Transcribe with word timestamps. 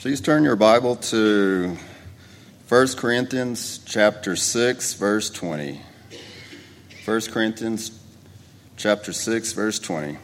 Please 0.00 0.22
turn 0.22 0.44
your 0.44 0.56
Bible 0.56 0.96
to 0.96 1.76
1 2.70 2.88
Corinthians 2.96 3.80
chapter 3.84 4.34
6 4.34 4.94
verse 4.94 5.28
20. 5.28 5.78
1 7.04 7.20
Corinthians 7.30 7.90
chapter 8.78 9.12
6 9.12 9.52
verse 9.52 9.78
20. 9.78 10.16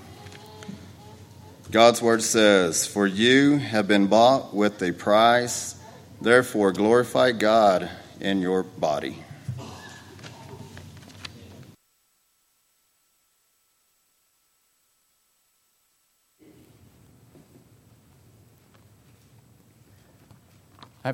God's 1.70 2.00
word 2.00 2.23
says, 2.23 2.86
"For 2.86 3.06
you 3.06 3.59
have 3.59 3.86
been 3.86 4.06
bought 4.06 4.54
with 4.54 4.82
a 4.82 4.92
price, 4.92 5.74
therefore 6.22 6.72
glorify 6.72 7.32
God 7.32 7.90
in 8.18 8.40
your 8.40 8.62
body." 8.62 9.25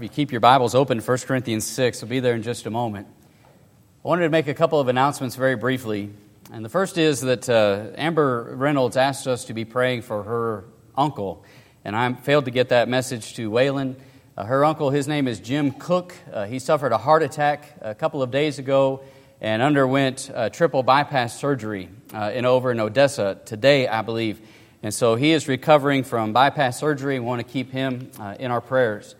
Have 0.03 0.11
you 0.11 0.17
keep 0.17 0.33
your 0.33 0.41
Bibles 0.41 0.75
open, 0.75 0.99
1 0.99 1.19
Corinthians 1.19 1.65
6. 1.65 2.03
We'll 2.03 2.09
be 2.09 2.19
there 2.19 2.35
in 2.35 2.43
just 2.43 2.67
a 2.67 2.71
moment. 2.71 3.07
I 3.45 4.09
wanted 4.09 4.25
to 4.25 4.31
make 4.31 4.49
a 4.49 4.55
couple 4.55 4.81
of 4.81 4.89
announcements 4.89 5.37
very 5.37 5.55
briefly. 5.55 6.11
And 6.53 6.65
the 6.65 6.69
first 6.69 6.99
is 6.99 7.21
that 7.21 7.49
uh, 7.49 7.87
Amber 7.95 8.53
Reynolds 8.57 8.97
asked 8.97 9.29
us 9.29 9.45
to 9.45 9.55
be 9.55 9.65
praying 9.65 10.03
for 10.03 10.25
her 10.25 10.65
uncle. 10.97 11.45
And 11.85 11.95
I 11.95 12.15
failed 12.15 12.47
to 12.47 12.51
get 12.51 12.71
that 12.71 12.89
message 12.89 13.35
to 13.35 13.49
Waylon. 13.49 13.95
Uh, 14.37 14.43
her 14.43 14.65
uncle, 14.65 14.91
his 14.91 15.07
name 15.07 15.29
is 15.29 15.39
Jim 15.39 15.71
Cook. 15.71 16.17
Uh, 16.33 16.47
he 16.47 16.59
suffered 16.59 16.91
a 16.91 16.99
heart 16.99 17.23
attack 17.23 17.77
a 17.81 17.95
couple 17.95 18.25
of 18.25 18.33
days 18.33 18.59
ago 18.59 19.05
and 19.41 19.63
underwent 19.63 20.33
triple 20.53 20.83
bypass 20.83 21.39
surgery 21.39 21.89
uh, 22.13 22.33
in 22.35 22.45
over 22.45 22.73
in 22.73 22.81
Odessa 22.81 23.39
today, 23.45 23.87
I 23.87 24.03
believe. 24.03 24.41
And 24.83 24.93
so 24.93 25.15
he 25.15 25.31
is 25.31 25.47
recovering 25.47 26.03
from 26.03 26.33
bypass 26.33 26.81
surgery. 26.81 27.21
We 27.21 27.25
want 27.25 27.39
to 27.39 27.47
keep 27.47 27.71
him 27.71 28.11
uh, 28.19 28.35
in 28.41 28.51
our 28.51 28.61
prayers. 28.61 29.15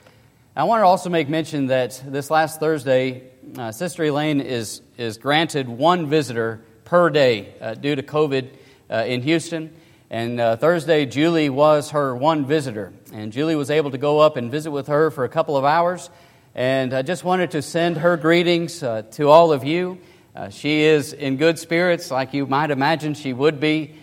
I 0.55 0.65
want 0.65 0.83
to 0.83 0.87
also 0.87 1.09
make 1.09 1.31
mention 1.31 1.69
that 1.69 2.03
this 2.07 2.31
last 2.31 2.61
Thursday, 2.61 3.23
uh, 3.57 3.73
Sister 3.73 4.05
Elaine 4.05 4.43
is, 4.43 4.83
is 4.99 5.17
granted 5.17 5.67
one 5.67 6.11
visitor 6.11 6.61
per 6.85 7.09
day 7.09 7.55
uh, 7.59 7.73
due 7.73 7.97
to 7.97 8.03
COVID 8.03 8.51
uh, 8.91 8.97
in 9.07 9.23
Houston. 9.23 9.75
And 10.11 10.39
uh, 10.39 10.57
Thursday, 10.57 11.07
Julie 11.07 11.49
was 11.49 11.93
her 11.93 12.15
one 12.15 12.45
visitor. 12.45 12.93
And 13.15 13.33
Julie 13.33 13.57
was 13.57 13.71
able 13.71 13.93
to 13.93 13.97
go 13.97 14.19
up 14.19 14.37
and 14.37 14.51
visit 14.51 14.71
with 14.71 14.89
her 14.89 15.11
for 15.11 15.25
a 15.25 15.29
couple 15.31 15.57
of 15.57 15.65
hours. 15.65 16.11
And 16.55 16.93
I 16.93 17.01
just 17.01 17.25
wanted 17.25 17.53
to 17.53 17.63
send 17.63 17.97
her 17.97 18.19
greetings 18.19 18.83
uh, 18.83 19.05
to 19.13 19.31
all 19.31 19.55
of 19.55 19.65
you. 19.65 20.01
Uh, 20.37 20.51
she 20.51 20.83
is 20.83 21.15
in 21.15 21.39
good 21.39 21.59
spirits, 21.59 22.11
like 22.11 22.35
you 22.35 22.45
might 22.45 22.71
imagine 22.71 23.15
she 23.15 23.33
would 23.33 23.59
be. 23.59 23.95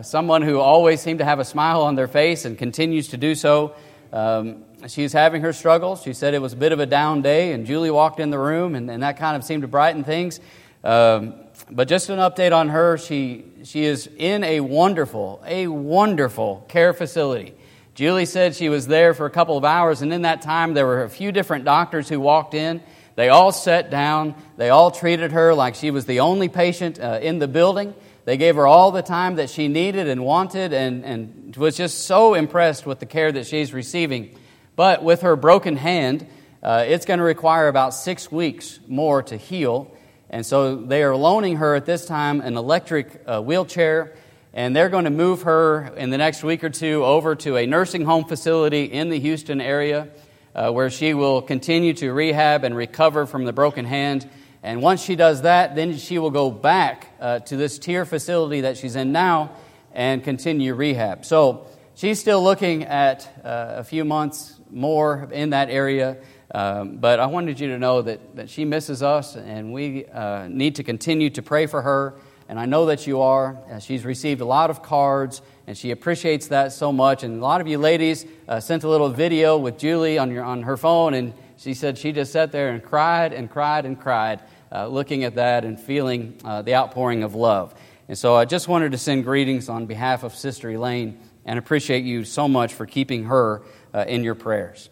someone 0.00 0.40
who 0.40 0.58
always 0.58 1.02
seemed 1.02 1.18
to 1.18 1.26
have 1.26 1.38
a 1.38 1.44
smile 1.44 1.82
on 1.82 1.96
their 1.96 2.08
face 2.08 2.46
and 2.46 2.56
continues 2.56 3.08
to 3.08 3.18
do 3.18 3.34
so. 3.34 3.74
Um, 4.12 4.64
she's 4.88 5.12
having 5.12 5.42
her 5.42 5.52
struggles. 5.52 6.02
She 6.02 6.12
said 6.12 6.34
it 6.34 6.42
was 6.42 6.52
a 6.52 6.56
bit 6.56 6.72
of 6.72 6.80
a 6.80 6.86
down 6.86 7.22
day, 7.22 7.52
and 7.52 7.66
Julie 7.66 7.90
walked 7.90 8.20
in 8.20 8.30
the 8.30 8.38
room, 8.38 8.74
and, 8.74 8.90
and 8.90 9.02
that 9.02 9.16
kind 9.16 9.36
of 9.36 9.44
seemed 9.44 9.62
to 9.62 9.68
brighten 9.68 10.04
things. 10.04 10.38
Um, 10.84 11.34
but 11.70 11.88
just 11.88 12.10
an 12.10 12.18
update 12.18 12.52
on 12.52 12.68
her 12.68 12.98
she, 12.98 13.44
she 13.64 13.84
is 13.84 14.08
in 14.16 14.44
a 14.44 14.60
wonderful, 14.60 15.42
a 15.46 15.66
wonderful 15.68 16.64
care 16.68 16.92
facility. 16.92 17.54
Julie 17.94 18.26
said 18.26 18.54
she 18.54 18.68
was 18.68 18.86
there 18.86 19.14
for 19.14 19.26
a 19.26 19.30
couple 19.30 19.56
of 19.56 19.64
hours, 19.64 20.02
and 20.02 20.12
in 20.12 20.22
that 20.22 20.42
time, 20.42 20.74
there 20.74 20.86
were 20.86 21.04
a 21.04 21.10
few 21.10 21.30
different 21.30 21.64
doctors 21.64 22.08
who 22.08 22.20
walked 22.20 22.54
in. 22.54 22.82
They 23.16 23.28
all 23.28 23.52
sat 23.52 23.90
down. 23.90 24.34
They 24.56 24.70
all 24.70 24.90
treated 24.90 25.32
her 25.32 25.54
like 25.54 25.74
she 25.74 25.90
was 25.90 26.06
the 26.06 26.20
only 26.20 26.48
patient 26.48 26.98
uh, 26.98 27.18
in 27.22 27.38
the 27.38 27.48
building. 27.48 27.94
They 28.24 28.36
gave 28.36 28.56
her 28.56 28.66
all 28.66 28.92
the 28.92 29.02
time 29.02 29.36
that 29.36 29.50
she 29.50 29.68
needed 29.68 30.08
and 30.08 30.24
wanted, 30.24 30.72
and, 30.72 31.04
and 31.04 31.41
was 31.56 31.76
just 31.76 32.06
so 32.06 32.34
impressed 32.34 32.86
with 32.86 33.00
the 33.00 33.06
care 33.06 33.32
that 33.32 33.46
she's 33.46 33.72
receiving. 33.72 34.38
But 34.76 35.02
with 35.02 35.22
her 35.22 35.36
broken 35.36 35.76
hand, 35.76 36.26
uh, 36.62 36.84
it's 36.86 37.06
going 37.06 37.18
to 37.18 37.24
require 37.24 37.68
about 37.68 37.94
six 37.94 38.30
weeks 38.30 38.80
more 38.86 39.22
to 39.24 39.36
heal. 39.36 39.94
And 40.30 40.46
so 40.46 40.76
they 40.76 41.02
are 41.02 41.14
loaning 41.14 41.56
her 41.56 41.74
at 41.74 41.84
this 41.84 42.06
time 42.06 42.40
an 42.40 42.56
electric 42.56 43.22
uh, 43.26 43.40
wheelchair, 43.40 44.14
and 44.54 44.74
they're 44.74 44.88
going 44.88 45.04
to 45.04 45.10
move 45.10 45.42
her 45.42 45.92
in 45.96 46.10
the 46.10 46.18
next 46.18 46.42
week 46.42 46.64
or 46.64 46.70
two 46.70 47.04
over 47.04 47.34
to 47.36 47.56
a 47.56 47.66
nursing 47.66 48.04
home 48.04 48.24
facility 48.24 48.84
in 48.84 49.10
the 49.10 49.18
Houston 49.18 49.60
area 49.60 50.08
uh, 50.54 50.70
where 50.70 50.90
she 50.90 51.14
will 51.14 51.42
continue 51.42 51.94
to 51.94 52.12
rehab 52.12 52.64
and 52.64 52.76
recover 52.76 53.26
from 53.26 53.44
the 53.44 53.52
broken 53.52 53.84
hand. 53.84 54.28
And 54.62 54.80
once 54.80 55.02
she 55.02 55.16
does 55.16 55.42
that, 55.42 55.74
then 55.74 55.96
she 55.96 56.18
will 56.18 56.30
go 56.30 56.50
back 56.50 57.08
uh, 57.20 57.40
to 57.40 57.56
this 57.56 57.78
TIRR 57.78 58.06
facility 58.06 58.62
that 58.62 58.76
she's 58.76 58.96
in 58.96 59.12
now 59.12 59.50
and 59.94 60.24
continue 60.24 60.74
rehab. 60.74 61.24
So 61.24 61.66
she's 61.94 62.18
still 62.20 62.42
looking 62.42 62.84
at 62.84 63.28
uh, 63.44 63.74
a 63.76 63.84
few 63.84 64.04
months 64.04 64.58
more 64.70 65.28
in 65.32 65.50
that 65.50 65.70
area. 65.70 66.18
Um, 66.54 66.98
but 66.98 67.18
I 67.18 67.26
wanted 67.26 67.60
you 67.60 67.68
to 67.68 67.78
know 67.78 68.02
that, 68.02 68.36
that 68.36 68.50
she 68.50 68.64
misses 68.64 69.02
us, 69.02 69.36
and 69.36 69.72
we 69.72 70.04
uh, 70.06 70.48
need 70.48 70.74
to 70.76 70.82
continue 70.82 71.30
to 71.30 71.42
pray 71.42 71.66
for 71.66 71.80
her. 71.80 72.14
And 72.48 72.60
I 72.60 72.66
know 72.66 72.86
that 72.86 73.06
you 73.06 73.22
are. 73.22 73.56
Uh, 73.70 73.78
she's 73.78 74.04
received 74.04 74.42
a 74.42 74.44
lot 74.44 74.68
of 74.68 74.82
cards, 74.82 75.40
and 75.66 75.78
she 75.78 75.90
appreciates 75.90 76.48
that 76.48 76.72
so 76.72 76.92
much. 76.92 77.22
And 77.22 77.38
a 77.38 77.42
lot 77.42 77.62
of 77.62 77.68
you 77.68 77.78
ladies 77.78 78.26
uh, 78.46 78.60
sent 78.60 78.84
a 78.84 78.88
little 78.88 79.08
video 79.08 79.56
with 79.56 79.78
Julie 79.78 80.18
on, 80.18 80.30
your, 80.30 80.44
on 80.44 80.62
her 80.64 80.76
phone, 80.76 81.14
and 81.14 81.32
she 81.56 81.72
said 81.72 81.96
she 81.96 82.12
just 82.12 82.32
sat 82.32 82.52
there 82.52 82.68
and 82.68 82.82
cried 82.82 83.32
and 83.32 83.50
cried 83.50 83.86
and 83.86 83.98
cried, 83.98 84.40
uh, 84.70 84.86
looking 84.88 85.24
at 85.24 85.36
that 85.36 85.64
and 85.64 85.80
feeling 85.80 86.36
uh, 86.44 86.60
the 86.60 86.74
outpouring 86.74 87.22
of 87.22 87.34
love. 87.34 87.74
And 88.08 88.18
so 88.18 88.34
I 88.34 88.44
just 88.44 88.68
wanted 88.68 88.92
to 88.92 88.98
send 88.98 89.24
greetings 89.24 89.68
on 89.68 89.86
behalf 89.86 90.22
of 90.22 90.34
Sister 90.34 90.70
Elaine 90.70 91.20
and 91.44 91.58
appreciate 91.58 92.04
you 92.04 92.24
so 92.24 92.48
much 92.48 92.74
for 92.74 92.86
keeping 92.86 93.24
her 93.24 93.62
uh, 93.94 94.04
in 94.06 94.24
your 94.24 94.34
prayers. 94.34 94.90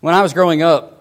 When 0.00 0.14
I 0.14 0.22
was 0.22 0.32
growing 0.32 0.62
up, 0.62 0.96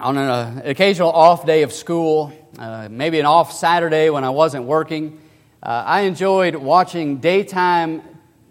on 0.00 0.16
an 0.16 0.28
uh, 0.28 0.62
occasional 0.64 1.10
off 1.10 1.44
day 1.44 1.62
of 1.62 1.72
school, 1.72 2.32
uh, 2.58 2.88
maybe 2.90 3.20
an 3.20 3.26
off 3.26 3.52
Saturday 3.52 4.08
when 4.10 4.24
I 4.24 4.30
wasn't 4.30 4.64
working, 4.64 5.20
uh, 5.62 5.82
I 5.86 6.02
enjoyed 6.02 6.56
watching 6.56 7.18
daytime 7.18 8.02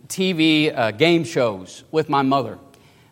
TV 0.08 0.75
uh, 0.75 0.92
game 0.92 1.24
shows 1.24 1.84
with 1.92 2.09
my 2.09 2.22
mother. 2.22 2.59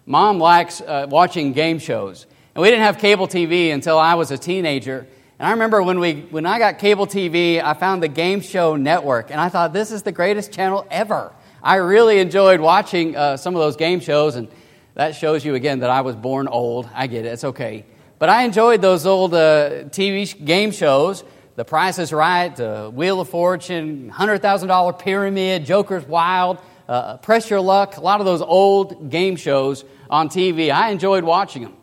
Mom 0.05 0.37
likes 0.39 0.81
uh, 0.81 1.07
watching 1.09 1.53
game 1.53 1.79
shows. 1.79 2.25
And 2.55 2.61
we 2.61 2.69
didn't 2.69 2.83
have 2.83 2.97
cable 2.97 3.27
TV 3.27 3.73
until 3.73 3.97
I 3.97 4.15
was 4.15 4.31
a 4.31 4.37
teenager. 4.37 5.07
And 5.39 5.47
I 5.47 5.51
remember 5.51 5.81
when, 5.81 6.01
we, 6.01 6.27
when 6.31 6.45
I 6.45 6.59
got 6.59 6.79
cable 6.79 7.07
TV, 7.07 7.63
I 7.63 7.73
found 7.73 8.03
the 8.03 8.09
Game 8.09 8.41
Show 8.41 8.75
Network, 8.75 9.31
and 9.31 9.39
I 9.39 9.47
thought, 9.47 9.71
this 9.71 9.89
is 9.89 10.03
the 10.03 10.11
greatest 10.11 10.51
channel 10.51 10.85
ever. 10.91 11.31
I 11.63 11.75
really 11.75 12.19
enjoyed 12.19 12.59
watching 12.59 13.15
uh, 13.15 13.37
some 13.37 13.55
of 13.55 13.61
those 13.61 13.77
game 13.77 14.01
shows, 14.01 14.35
and 14.35 14.49
that 14.95 15.15
shows 15.15 15.45
you 15.45 15.55
again 15.55 15.79
that 15.79 15.89
I 15.89 16.01
was 16.01 16.17
born 16.17 16.49
old. 16.49 16.89
I 16.93 17.07
get 17.07 17.25
it, 17.25 17.29
it's 17.29 17.45
okay. 17.45 17.85
But 18.17 18.27
I 18.27 18.43
enjoyed 18.43 18.81
those 18.81 19.05
old 19.05 19.33
uh, 19.33 19.85
TV 19.85 20.45
game 20.45 20.71
shows 20.71 21.23
The 21.55 21.63
Price 21.63 21.99
is 21.99 22.11
Right, 22.11 22.59
uh, 22.59 22.89
Wheel 22.89 23.21
of 23.21 23.29
Fortune, 23.29 24.11
$100,000 24.13 24.99
Pyramid, 24.99 25.65
Joker's 25.65 26.05
Wild, 26.05 26.59
uh, 26.89 27.15
Press 27.15 27.49
Your 27.49 27.61
Luck, 27.61 27.95
a 27.95 28.01
lot 28.01 28.19
of 28.19 28.25
those 28.25 28.41
old 28.41 29.09
game 29.09 29.37
shows 29.37 29.85
on 30.09 30.27
TV. 30.27 30.69
I 30.69 30.89
enjoyed 30.89 31.23
watching 31.23 31.61
them. 31.61 31.77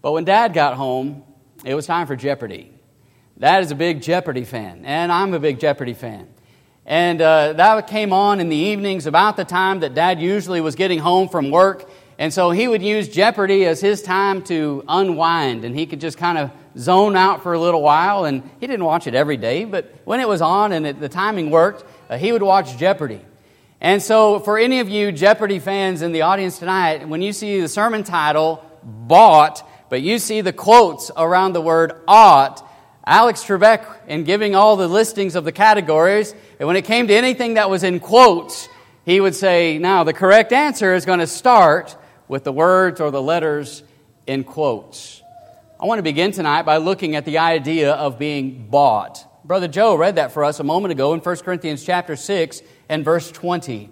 But 0.00 0.12
when 0.12 0.24
Dad 0.24 0.54
got 0.54 0.74
home, 0.74 1.24
it 1.64 1.74
was 1.74 1.86
time 1.86 2.06
for 2.06 2.16
Jeopardy. 2.16 2.72
Dad 3.38 3.62
is 3.62 3.70
a 3.70 3.74
big 3.74 4.02
Jeopardy 4.02 4.44
fan, 4.44 4.84
and 4.84 5.10
I'm 5.10 5.34
a 5.34 5.40
big 5.40 5.60
Jeopardy 5.60 5.94
fan. 5.94 6.28
And 6.86 7.20
uh, 7.20 7.52
that 7.54 7.86
came 7.86 8.12
on 8.12 8.40
in 8.40 8.48
the 8.48 8.56
evenings 8.56 9.06
about 9.06 9.36
the 9.36 9.44
time 9.44 9.80
that 9.80 9.94
dad 9.94 10.20
usually 10.20 10.60
was 10.60 10.74
getting 10.74 10.98
home 10.98 11.28
from 11.28 11.50
work. 11.50 11.90
And 12.18 12.32
so 12.32 12.50
he 12.50 12.66
would 12.66 12.82
use 12.82 13.08
Jeopardy 13.08 13.66
as 13.66 13.80
his 13.80 14.02
time 14.02 14.42
to 14.44 14.82
unwind, 14.88 15.64
and 15.64 15.78
he 15.78 15.86
could 15.86 16.00
just 16.00 16.16
kind 16.16 16.38
of 16.38 16.50
zone 16.76 17.14
out 17.14 17.42
for 17.42 17.52
a 17.52 17.60
little 17.60 17.82
while. 17.82 18.24
And 18.24 18.48
he 18.58 18.66
didn't 18.66 18.84
watch 18.84 19.06
it 19.06 19.14
every 19.14 19.36
day, 19.36 19.64
but 19.64 19.94
when 20.04 20.20
it 20.20 20.28
was 20.28 20.40
on 20.40 20.72
and 20.72 20.86
it, 20.86 21.00
the 21.00 21.08
timing 21.08 21.50
worked, 21.50 21.84
uh, 22.08 22.16
he 22.16 22.32
would 22.32 22.42
watch 22.42 22.76
Jeopardy. 22.78 23.20
And 23.80 24.02
so, 24.02 24.40
for 24.40 24.58
any 24.58 24.80
of 24.80 24.88
you 24.88 25.12
Jeopardy 25.12 25.60
fans 25.60 26.02
in 26.02 26.10
the 26.10 26.22
audience 26.22 26.58
tonight, 26.58 27.08
when 27.08 27.22
you 27.22 27.32
see 27.32 27.60
the 27.60 27.68
sermon 27.68 28.02
title, 28.02 28.64
Bought, 28.82 29.67
but 29.88 30.02
you 30.02 30.18
see 30.18 30.40
the 30.40 30.52
quotes 30.52 31.10
around 31.16 31.52
the 31.52 31.60
word 31.60 31.92
ought, 32.06 32.64
Alex 33.06 33.42
Trebek, 33.42 33.86
in 34.06 34.24
giving 34.24 34.54
all 34.54 34.76
the 34.76 34.88
listings 34.88 35.34
of 35.34 35.44
the 35.44 35.52
categories, 35.52 36.34
and 36.58 36.66
when 36.66 36.76
it 36.76 36.84
came 36.84 37.06
to 37.08 37.14
anything 37.14 37.54
that 37.54 37.70
was 37.70 37.82
in 37.82 38.00
quotes, 38.00 38.68
he 39.04 39.20
would 39.20 39.34
say, 39.34 39.78
now 39.78 40.04
the 40.04 40.12
correct 40.12 40.52
answer 40.52 40.94
is 40.94 41.06
going 41.06 41.20
to 41.20 41.26
start 41.26 41.96
with 42.28 42.44
the 42.44 42.52
words 42.52 43.00
or 43.00 43.10
the 43.10 43.22
letters 43.22 43.82
in 44.26 44.44
quotes. 44.44 45.22
I 45.80 45.86
want 45.86 45.98
to 45.98 46.02
begin 46.02 46.32
tonight 46.32 46.62
by 46.62 46.76
looking 46.76 47.16
at 47.16 47.24
the 47.24 47.38
idea 47.38 47.92
of 47.92 48.18
being 48.18 48.66
bought. 48.68 49.24
Brother 49.44 49.68
Joe 49.68 49.94
read 49.94 50.16
that 50.16 50.32
for 50.32 50.44
us 50.44 50.60
a 50.60 50.64
moment 50.64 50.92
ago 50.92 51.14
in 51.14 51.20
1 51.20 51.36
Corinthians 51.36 51.84
chapter 51.84 52.16
6 52.16 52.60
and 52.90 53.04
verse 53.04 53.30
20. 53.30 53.88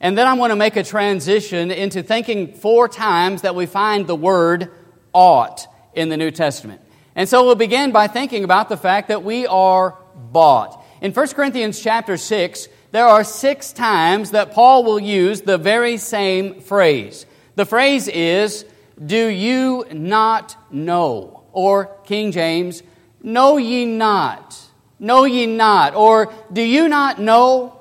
And 0.00 0.18
then 0.18 0.26
I 0.26 0.34
want 0.34 0.50
to 0.50 0.56
make 0.56 0.76
a 0.76 0.82
transition 0.82 1.70
into 1.70 2.02
thinking 2.02 2.54
four 2.54 2.88
times 2.88 3.42
that 3.42 3.54
we 3.54 3.66
find 3.66 4.06
the 4.06 4.16
word 4.16 4.70
ought 5.16 5.66
in 5.94 6.10
the 6.10 6.16
New 6.18 6.30
Testament. 6.30 6.82
And 7.14 7.26
so 7.26 7.46
we'll 7.46 7.54
begin 7.54 7.90
by 7.90 8.06
thinking 8.06 8.44
about 8.44 8.68
the 8.68 8.76
fact 8.76 9.08
that 9.08 9.24
we 9.24 9.46
are 9.46 9.96
bought. 10.14 10.84
In 11.00 11.12
1 11.12 11.28
Corinthians 11.28 11.80
chapter 11.80 12.18
6, 12.18 12.68
there 12.92 13.06
are 13.06 13.24
six 13.24 13.72
times 13.72 14.32
that 14.32 14.52
Paul 14.52 14.84
will 14.84 15.00
use 15.00 15.40
the 15.40 15.56
very 15.56 15.96
same 15.96 16.60
phrase. 16.60 17.24
The 17.54 17.64
phrase 17.64 18.08
is, 18.08 18.66
Do 19.02 19.26
you 19.26 19.86
not 19.90 20.54
know? 20.70 21.44
Or, 21.52 21.86
King 22.04 22.30
James, 22.30 22.82
Know 23.22 23.56
ye 23.56 23.86
not? 23.86 24.54
Know 24.98 25.24
ye 25.24 25.46
not? 25.46 25.94
Or, 25.94 26.30
Do 26.52 26.62
you 26.62 26.88
not 26.88 27.18
know? 27.18 27.80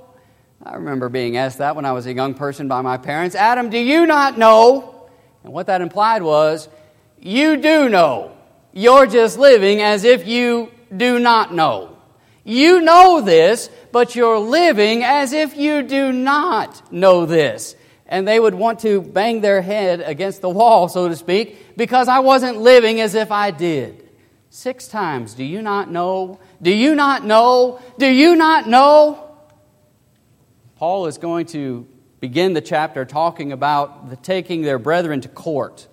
I 0.64 0.76
remember 0.76 1.10
being 1.10 1.36
asked 1.36 1.58
that 1.58 1.76
when 1.76 1.84
I 1.84 1.92
was 1.92 2.06
a 2.06 2.14
young 2.14 2.34
person 2.34 2.70
by 2.70 2.82
my 2.82 2.98
parents 2.98 3.36
Adam, 3.36 3.70
do 3.70 3.78
you 3.78 4.06
not 4.06 4.38
know? 4.38 5.10
And 5.44 5.54
what 5.54 5.68
that 5.68 5.82
implied 5.82 6.24
was, 6.24 6.68
You 7.26 7.58
do 7.58 7.90
know. 7.90 8.38
You're 8.72 9.08
just 9.08 9.40
living 9.40 9.82
as 9.82 10.04
if 10.04 10.28
you 10.28 10.72
do 10.96 11.18
not 11.18 11.52
know. 11.52 11.98
You 12.44 12.82
know 12.82 13.20
this, 13.20 13.68
but 13.92 14.16
you're 14.16 14.38
living 14.38 15.04
as 15.04 15.34
if 15.34 15.58
you 15.58 15.82
do 15.82 16.12
not 16.12 16.94
know 16.94 17.26
this. 17.26 17.76
And 18.06 18.28
they 18.28 18.40
would 18.40 18.54
want 18.54 18.82
to 18.82 19.02
bang 19.02 19.42
their 19.42 19.64
head 19.64 20.02
against 20.02 20.42
the 20.42 20.50
wall, 20.50 20.88
so 20.88 21.08
to 21.08 21.16
speak, 21.16 21.76
because 21.76 22.08
I 22.08 22.20
wasn't 22.20 22.60
living 22.60 23.02
as 23.02 23.16
if 23.16 23.32
I 23.32 23.50
did. 23.50 24.08
Six 24.52 24.88
times. 24.88 25.34
Do 25.34 25.44
you 25.44 25.64
not 25.64 25.90
know? 25.90 26.40
Do 26.62 26.72
you 26.72 26.94
not 26.94 27.26
know? 27.26 27.82
Do 27.98 28.06
you 28.08 28.36
not 28.36 28.70
know? 28.70 29.36
Paul 30.76 31.08
is 31.08 31.18
going 31.18 31.48
to 31.48 31.88
begin 32.20 32.54
the 32.54 32.62
chapter 32.62 33.04
talking 33.04 33.52
about 33.52 34.12
the 34.12 34.16
taking 34.16 34.62
their 34.62 34.78
brethren 34.78 35.22
to 35.22 35.28
court. 35.28 35.88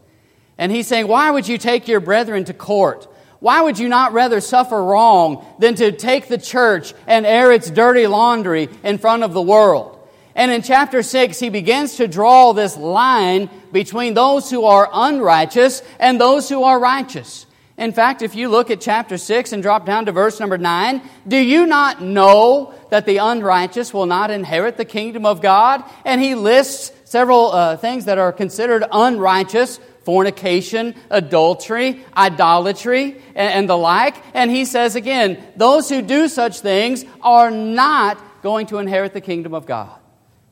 And 0.62 0.70
he's 0.70 0.86
saying, 0.86 1.08
Why 1.08 1.28
would 1.28 1.48
you 1.48 1.58
take 1.58 1.88
your 1.88 1.98
brethren 1.98 2.44
to 2.44 2.54
court? 2.54 3.08
Why 3.40 3.62
would 3.62 3.80
you 3.80 3.88
not 3.88 4.12
rather 4.12 4.40
suffer 4.40 4.80
wrong 4.80 5.44
than 5.58 5.74
to 5.74 5.90
take 5.90 6.28
the 6.28 6.38
church 6.38 6.94
and 7.08 7.26
air 7.26 7.50
its 7.50 7.68
dirty 7.68 8.06
laundry 8.06 8.68
in 8.84 8.98
front 8.98 9.24
of 9.24 9.32
the 9.32 9.42
world? 9.42 9.98
And 10.36 10.52
in 10.52 10.62
chapter 10.62 11.02
6, 11.02 11.40
he 11.40 11.48
begins 11.48 11.96
to 11.96 12.06
draw 12.06 12.52
this 12.52 12.76
line 12.76 13.50
between 13.72 14.14
those 14.14 14.50
who 14.50 14.64
are 14.64 14.88
unrighteous 14.92 15.82
and 15.98 16.20
those 16.20 16.48
who 16.48 16.62
are 16.62 16.78
righteous. 16.78 17.46
In 17.76 17.90
fact, 17.90 18.22
if 18.22 18.36
you 18.36 18.48
look 18.48 18.70
at 18.70 18.80
chapter 18.80 19.18
6 19.18 19.52
and 19.52 19.64
drop 19.64 19.84
down 19.84 20.06
to 20.06 20.12
verse 20.12 20.38
number 20.38 20.58
9, 20.58 21.02
do 21.26 21.38
you 21.38 21.66
not 21.66 22.00
know 22.00 22.72
that 22.90 23.04
the 23.04 23.16
unrighteous 23.16 23.92
will 23.92 24.06
not 24.06 24.30
inherit 24.30 24.76
the 24.76 24.84
kingdom 24.84 25.26
of 25.26 25.42
God? 25.42 25.82
And 26.04 26.20
he 26.20 26.36
lists 26.36 26.92
several 27.04 27.50
uh, 27.50 27.76
things 27.78 28.04
that 28.04 28.18
are 28.18 28.32
considered 28.32 28.84
unrighteous 28.92 29.80
fornication, 30.04 30.94
adultery, 31.10 32.04
idolatry, 32.16 33.20
and, 33.34 33.68
the 33.68 33.76
like. 33.76 34.16
And 34.34 34.50
he 34.50 34.64
says 34.64 34.96
again, 34.96 35.42
those 35.56 35.88
who 35.88 36.02
do 36.02 36.28
such 36.28 36.60
things 36.60 37.04
are 37.20 37.50
not 37.50 38.42
going 38.42 38.66
to 38.68 38.78
inherit 38.78 39.12
the 39.12 39.20
kingdom 39.20 39.54
of 39.54 39.66
God. 39.66 39.98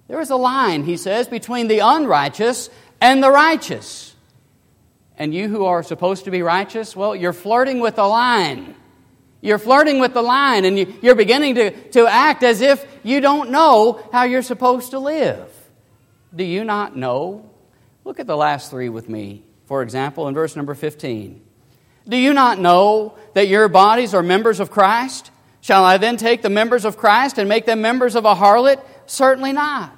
There 0.09 0.21
is 0.21 0.31
a 0.31 0.37
line, 0.37 0.85
he 0.85 0.97
says, 0.97 1.29
between 1.29 1.69
the 1.69 1.81
unrighteous 1.81 2.71
and 3.01 3.23
the 3.23 3.31
righteous. 3.31 4.15
And 5.17 5.35
you 5.35 5.49
who 5.49 5.65
are 5.67 5.83
supposed 5.83 6.25
to 6.25 6.31
be 6.31 6.43
righteous, 6.43 6.97
well, 6.97 7.15
you're 7.15 7.33
flirting 7.33 7.81
with 7.81 7.97
the 7.97 8.07
line. 8.07 8.75
You're 9.41 9.59
flirting 9.59 10.01
with 10.01 10.15
the 10.15 10.23
line 10.23 10.65
and 10.65 10.79
you, 10.79 11.11
are 11.11 11.15
beginning 11.15 11.55
to, 11.57 11.71
to 11.91 12.07
act 12.07 12.43
as 12.43 12.61
if 12.61 12.85
you 13.03 13.21
don't 13.21 13.51
know 13.51 14.07
how 14.13 14.25
you're 14.25 14.43
supposed 14.43 14.91
to 14.91 14.99
live. 14.99 15.49
Do 16.35 16.45
you 16.45 16.63
not 16.63 16.97
know 16.97 17.50
Look 18.05 18.21
at 18.21 18.27
the 18.27 18.37
last 18.37 18.71
three 18.71 18.89
with 18.89 19.09
me. 19.09 19.45
For 19.67 19.83
example, 19.83 20.27
in 20.29 20.35
verse 20.35 20.57
number 20.57 20.75
15. 20.75 21.43
Do 22.09 22.17
you 22.17 22.33
not 22.33 22.59
know 22.59 23.17
that 23.35 23.49
your 23.49 23.69
bodies 23.69 24.15
are 24.15 24.23
members 24.23 24.59
of 24.59 24.71
Christ? 24.71 25.31
Shall 25.61 25.85
I 25.85 25.99
then 25.99 26.17
take 26.17 26.43
the 26.43 26.51
members 26.51 26.85
of 26.85 26.97
Christ 26.97 27.39
and 27.39 27.49
make 27.49 27.67
them 27.67 27.81
members 27.81 28.17
of 28.17 28.25
a 28.25 28.35
harlot? 28.35 28.83
Certainly 29.07 29.53
not. 29.53 29.93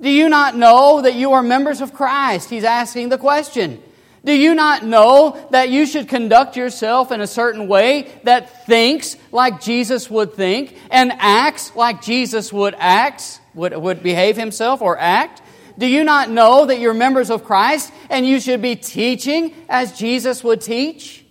Do 0.00 0.08
you 0.08 0.28
not 0.28 0.56
know 0.56 1.02
that 1.02 1.14
you 1.14 1.32
are 1.32 1.42
members 1.42 1.80
of 1.80 1.92
Christ? 1.92 2.48
He's 2.48 2.64
asking 2.64 3.10
the 3.10 3.18
question. 3.18 3.82
Do 4.24 4.32
you 4.32 4.54
not 4.54 4.84
know 4.84 5.46
that 5.50 5.70
you 5.70 5.86
should 5.86 6.08
conduct 6.08 6.56
yourself 6.56 7.10
in 7.10 7.20
a 7.20 7.26
certain 7.26 7.68
way 7.68 8.10
that 8.24 8.66
thinks 8.66 9.16
like 9.32 9.60
Jesus 9.60 10.10
would 10.10 10.34
think 10.34 10.76
and 10.90 11.12
acts 11.18 11.74
like 11.74 12.02
Jesus 12.02 12.52
would 12.52 12.74
act, 12.78 13.40
would, 13.54 13.76
would 13.76 14.02
behave 14.02 14.36
himself 14.36 14.82
or 14.82 14.98
act? 14.98 15.42
Do 15.80 15.86
you 15.86 16.04
not 16.04 16.28
know 16.28 16.66
that 16.66 16.78
you're 16.78 16.92
members 16.92 17.30
of 17.30 17.42
Christ 17.42 17.90
and 18.10 18.26
you 18.26 18.38
should 18.38 18.60
be 18.60 18.76
teaching 18.76 19.54
as 19.66 19.98
Jesus 19.98 20.44
would 20.44 20.60
teach? 20.60 21.24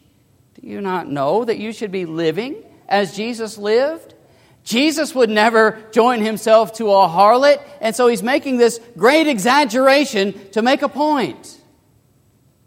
Do 0.60 0.68
you 0.68 0.82
not 0.82 1.08
know 1.08 1.46
that 1.46 1.60
you 1.60 1.72
should 1.72 1.92
be 1.92 2.08
living 2.08 2.56
as 2.88 3.16
Jesus 3.16 3.60
lived? 3.60 4.16
Jesus 4.64 5.14
would 5.14 5.30
never 5.30 5.80
join 5.92 6.22
himself 6.22 6.74
to 6.78 6.90
a 6.90 7.08
harlot, 7.08 7.62
and 7.80 7.96
so 7.96 8.08
he's 8.08 8.24
making 8.24 8.58
this 8.58 8.80
great 8.98 9.28
exaggeration 9.28 10.34
to 10.50 10.64
make 10.64 10.82
a 10.82 10.90
point. 10.90 11.62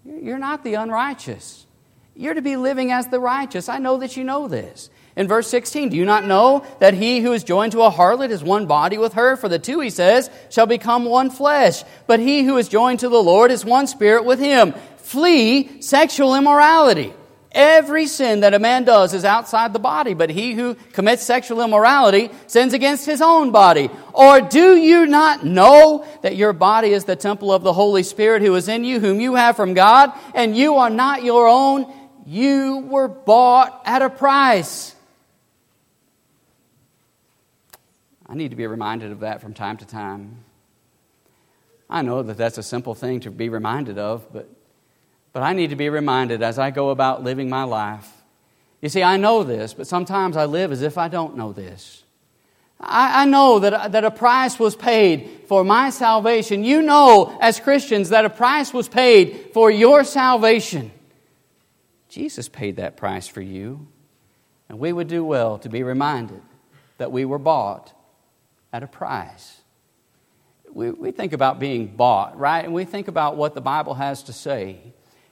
You're 0.04 0.38
not 0.38 0.62
the 0.62 0.74
unrighteous. 0.74 1.66
You're 2.14 2.34
to 2.34 2.42
be 2.42 2.54
living 2.54 2.92
as 2.92 3.08
the 3.08 3.18
righteous. 3.18 3.68
I 3.68 3.78
know 3.78 3.98
that 3.98 4.16
you 4.16 4.22
know 4.22 4.46
this. 4.46 4.88
In 5.14 5.28
verse 5.28 5.48
16, 5.48 5.90
do 5.90 5.96
you 5.96 6.06
not 6.06 6.24
know 6.24 6.64
that 6.78 6.94
he 6.94 7.20
who 7.20 7.32
is 7.32 7.44
joined 7.44 7.72
to 7.72 7.82
a 7.82 7.90
harlot 7.90 8.30
is 8.30 8.42
one 8.42 8.66
body 8.66 8.96
with 8.96 9.12
her? 9.12 9.36
For 9.36 9.48
the 9.48 9.58
two, 9.58 9.80
he 9.80 9.90
says, 9.90 10.30
shall 10.50 10.66
become 10.66 11.04
one 11.04 11.30
flesh. 11.30 11.84
But 12.06 12.20
he 12.20 12.44
who 12.44 12.56
is 12.56 12.68
joined 12.68 13.00
to 13.00 13.10
the 13.10 13.22
Lord 13.22 13.50
is 13.50 13.64
one 13.64 13.86
spirit 13.86 14.24
with 14.24 14.38
him. 14.38 14.72
Flee 14.96 15.82
sexual 15.82 16.34
immorality. 16.34 17.12
Every 17.54 18.06
sin 18.06 18.40
that 18.40 18.54
a 18.54 18.58
man 18.58 18.84
does 18.84 19.12
is 19.12 19.26
outside 19.26 19.74
the 19.74 19.78
body, 19.78 20.14
but 20.14 20.30
he 20.30 20.54
who 20.54 20.74
commits 20.94 21.22
sexual 21.22 21.60
immorality 21.60 22.30
sins 22.46 22.72
against 22.72 23.04
his 23.04 23.20
own 23.20 23.50
body. 23.50 23.90
Or 24.14 24.40
do 24.40 24.74
you 24.74 25.04
not 25.04 25.44
know 25.44 26.06
that 26.22 26.36
your 26.36 26.54
body 26.54 26.92
is 26.92 27.04
the 27.04 27.16
temple 27.16 27.52
of 27.52 27.62
the 27.62 27.74
Holy 27.74 28.04
Spirit 28.04 28.40
who 28.40 28.54
is 28.54 28.68
in 28.68 28.84
you, 28.84 29.00
whom 29.00 29.20
you 29.20 29.34
have 29.34 29.56
from 29.56 29.74
God, 29.74 30.12
and 30.34 30.56
you 30.56 30.76
are 30.76 30.88
not 30.88 31.24
your 31.24 31.46
own? 31.46 31.92
You 32.24 32.86
were 32.88 33.08
bought 33.08 33.82
at 33.84 34.00
a 34.00 34.08
price. 34.08 34.96
I 38.32 38.34
need 38.34 38.48
to 38.48 38.56
be 38.56 38.66
reminded 38.66 39.12
of 39.12 39.20
that 39.20 39.42
from 39.42 39.52
time 39.52 39.76
to 39.76 39.84
time. 39.84 40.38
I 41.90 42.00
know 42.00 42.22
that 42.22 42.38
that's 42.38 42.56
a 42.56 42.62
simple 42.62 42.94
thing 42.94 43.20
to 43.20 43.30
be 43.30 43.50
reminded 43.50 43.98
of, 43.98 44.32
but, 44.32 44.48
but 45.34 45.42
I 45.42 45.52
need 45.52 45.68
to 45.68 45.76
be 45.76 45.90
reminded 45.90 46.42
as 46.42 46.58
I 46.58 46.70
go 46.70 46.88
about 46.88 47.22
living 47.22 47.50
my 47.50 47.64
life. 47.64 48.10
You 48.80 48.88
see, 48.88 49.02
I 49.02 49.18
know 49.18 49.42
this, 49.42 49.74
but 49.74 49.86
sometimes 49.86 50.38
I 50.38 50.46
live 50.46 50.72
as 50.72 50.80
if 50.80 50.96
I 50.96 51.08
don't 51.08 51.36
know 51.36 51.52
this. 51.52 52.04
I, 52.80 53.24
I 53.24 53.24
know 53.26 53.58
that, 53.58 53.92
that 53.92 54.02
a 54.02 54.10
price 54.10 54.58
was 54.58 54.76
paid 54.76 55.42
for 55.46 55.62
my 55.62 55.90
salvation. 55.90 56.64
You 56.64 56.80
know, 56.80 57.36
as 57.38 57.60
Christians, 57.60 58.08
that 58.08 58.24
a 58.24 58.30
price 58.30 58.72
was 58.72 58.88
paid 58.88 59.50
for 59.52 59.70
your 59.70 60.04
salvation. 60.04 60.90
Jesus 62.08 62.48
paid 62.48 62.76
that 62.76 62.96
price 62.96 63.28
for 63.28 63.42
you. 63.42 63.88
And 64.70 64.78
we 64.78 64.90
would 64.90 65.08
do 65.08 65.22
well 65.22 65.58
to 65.58 65.68
be 65.68 65.82
reminded 65.82 66.40
that 66.96 67.12
we 67.12 67.26
were 67.26 67.38
bought 67.38 67.92
at 68.72 68.82
a 68.82 68.86
price. 68.86 69.60
We, 70.72 70.90
we 70.90 71.10
think 71.10 71.32
about 71.32 71.60
being 71.60 71.88
bought, 71.88 72.38
right? 72.38 72.64
And 72.64 72.72
we 72.72 72.84
think 72.84 73.08
about 73.08 73.36
what 73.36 73.54
the 73.54 73.60
Bible 73.60 73.94
has 73.94 74.22
to 74.24 74.32
say. 74.32 74.80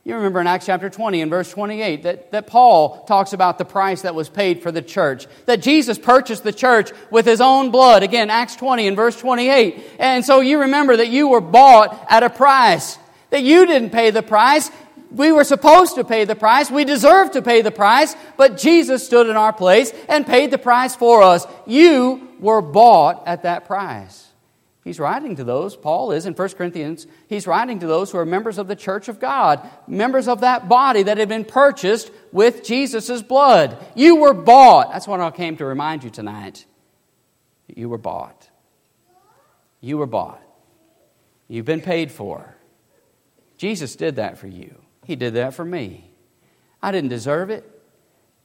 You 0.02 0.14
remember 0.14 0.40
in 0.40 0.46
Acts 0.46 0.66
chapter 0.66 0.88
20 0.88 1.20
and 1.20 1.30
verse 1.30 1.50
28 1.50 2.02
that, 2.04 2.32
that 2.32 2.46
Paul 2.46 3.04
talks 3.04 3.34
about 3.34 3.58
the 3.58 3.66
price 3.66 4.02
that 4.02 4.14
was 4.14 4.30
paid 4.30 4.62
for 4.62 4.72
the 4.72 4.80
church, 4.80 5.26
that 5.44 5.60
Jesus 5.60 5.98
purchased 5.98 6.42
the 6.42 6.54
church 6.54 6.90
with 7.10 7.26
his 7.26 7.40
own 7.40 7.70
blood. 7.70 8.02
Again, 8.02 8.30
Acts 8.30 8.56
20 8.56 8.86
and 8.86 8.96
verse 8.96 9.18
28. 9.18 9.82
And 9.98 10.24
so 10.24 10.40
you 10.40 10.60
remember 10.60 10.96
that 10.96 11.08
you 11.08 11.28
were 11.28 11.42
bought 11.42 12.06
at 12.08 12.22
a 12.22 12.30
price, 12.30 12.98
that 13.28 13.42
you 13.42 13.66
didn't 13.66 13.90
pay 13.90 14.10
the 14.10 14.22
price. 14.22 14.70
We 15.10 15.32
were 15.32 15.44
supposed 15.44 15.96
to 15.96 16.04
pay 16.04 16.24
the 16.24 16.36
price. 16.36 16.70
We 16.70 16.84
deserved 16.84 17.32
to 17.32 17.42
pay 17.42 17.62
the 17.62 17.70
price, 17.70 18.14
but 18.36 18.56
Jesus 18.56 19.04
stood 19.04 19.28
in 19.28 19.36
our 19.36 19.52
place 19.52 19.92
and 20.08 20.26
paid 20.26 20.50
the 20.50 20.58
price 20.58 20.94
for 20.94 21.22
us. 21.22 21.46
You 21.66 22.28
were 22.38 22.62
bought 22.62 23.26
at 23.26 23.42
that 23.42 23.66
price. 23.66 24.28
He's 24.82 24.98
writing 24.98 25.36
to 25.36 25.44
those, 25.44 25.76
Paul 25.76 26.10
is 26.12 26.24
in 26.24 26.32
1 26.32 26.48
Corinthians, 26.50 27.06
he's 27.28 27.46
writing 27.46 27.80
to 27.80 27.86
those 27.86 28.10
who 28.10 28.18
are 28.18 28.24
members 28.24 28.56
of 28.56 28.66
the 28.66 28.74
church 28.74 29.08
of 29.08 29.20
God, 29.20 29.68
members 29.86 30.26
of 30.26 30.40
that 30.40 30.70
body 30.70 31.02
that 31.02 31.18
had 31.18 31.28
been 31.28 31.44
purchased 31.44 32.10
with 32.32 32.64
Jesus' 32.64 33.20
blood. 33.20 33.76
You 33.94 34.16
were 34.16 34.32
bought. 34.32 34.90
That's 34.90 35.06
what 35.06 35.20
I 35.20 35.30
came 35.32 35.58
to 35.58 35.66
remind 35.66 36.02
you 36.02 36.08
tonight. 36.08 36.64
You 37.68 37.90
were 37.90 37.98
bought. 37.98 38.48
You 39.82 39.98
were 39.98 40.06
bought. 40.06 40.42
You've 41.46 41.66
been 41.66 41.82
paid 41.82 42.10
for. 42.10 42.56
Jesus 43.58 43.96
did 43.96 44.16
that 44.16 44.38
for 44.38 44.46
you. 44.46 44.80
He 45.10 45.16
did 45.16 45.34
that 45.34 45.54
for 45.54 45.64
me. 45.64 46.08
I 46.80 46.92
didn't 46.92 47.10
deserve 47.10 47.50
it. 47.50 47.68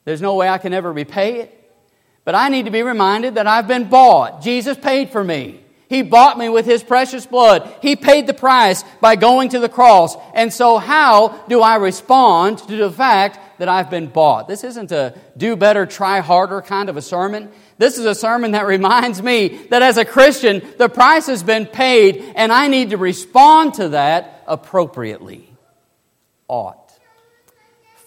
There's 0.03 0.19
no 0.19 0.33
way 0.33 0.49
I 0.49 0.57
can 0.57 0.73
ever 0.73 0.91
repay 0.91 1.41
it. 1.41 1.71
But 2.23 2.33
I 2.33 2.49
need 2.49 2.65
to 2.65 2.71
be 2.71 2.81
reminded 2.81 3.35
that 3.35 3.45
I've 3.45 3.67
been 3.67 3.87
bought. 3.87 4.41
Jesus 4.41 4.75
paid 4.75 5.11
for 5.11 5.23
me. 5.23 5.59
He 5.89 6.01
bought 6.01 6.39
me 6.39 6.49
with 6.49 6.65
His 6.65 6.81
precious 6.81 7.27
blood. 7.27 7.71
He 7.83 7.95
paid 7.95 8.25
the 8.25 8.33
price 8.33 8.83
by 8.99 9.15
going 9.15 9.49
to 9.49 9.59
the 9.59 9.69
cross. 9.69 10.17
And 10.33 10.51
so, 10.51 10.79
how 10.79 11.39
do 11.47 11.61
I 11.61 11.75
respond 11.75 12.57
to 12.57 12.75
the 12.75 12.91
fact 12.91 13.59
that 13.59 13.69
I've 13.69 13.91
been 13.91 14.07
bought. 14.07 14.47
This 14.47 14.63
isn't 14.63 14.91
a 14.91 15.13
do 15.37 15.55
better, 15.55 15.85
try 15.85 16.19
harder 16.19 16.63
kind 16.63 16.89
of 16.89 16.97
a 16.97 17.01
sermon. 17.01 17.51
This 17.77 17.99
is 17.99 18.05
a 18.05 18.15
sermon 18.15 18.53
that 18.53 18.65
reminds 18.75 19.21
me 19.21 19.67
that 19.69 19.83
as 19.83 19.97
a 19.97 20.03
Christian, 20.03 20.63
the 20.79 20.89
price 20.89 21.27
has 21.27 21.43
been 21.43 21.67
paid 21.67 22.33
and 22.35 22.51
I 22.51 22.69
need 22.69 22.89
to 22.89 22.97
respond 22.97 23.75
to 23.75 23.89
that 23.89 24.43
appropriately. 24.47 25.54
Ought. 26.47 26.91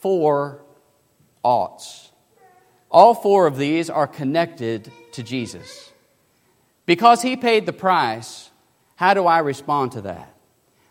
Four 0.01 0.63
oughts. 1.43 2.13
All 2.91 3.15
four 3.15 3.47
of 3.47 3.57
these 3.57 3.91
are 3.91 4.07
connected 4.07 4.91
to 5.13 5.23
Jesus. 5.23 5.91
Because 6.87 7.21
he 7.21 7.37
paid 7.37 7.67
the 7.67 7.73
price, 7.73 8.51
how 8.97 9.15
do 9.15 9.27
I 9.27 9.41
respond 9.41 9.93
to 9.93 10.03
that? 10.03 10.35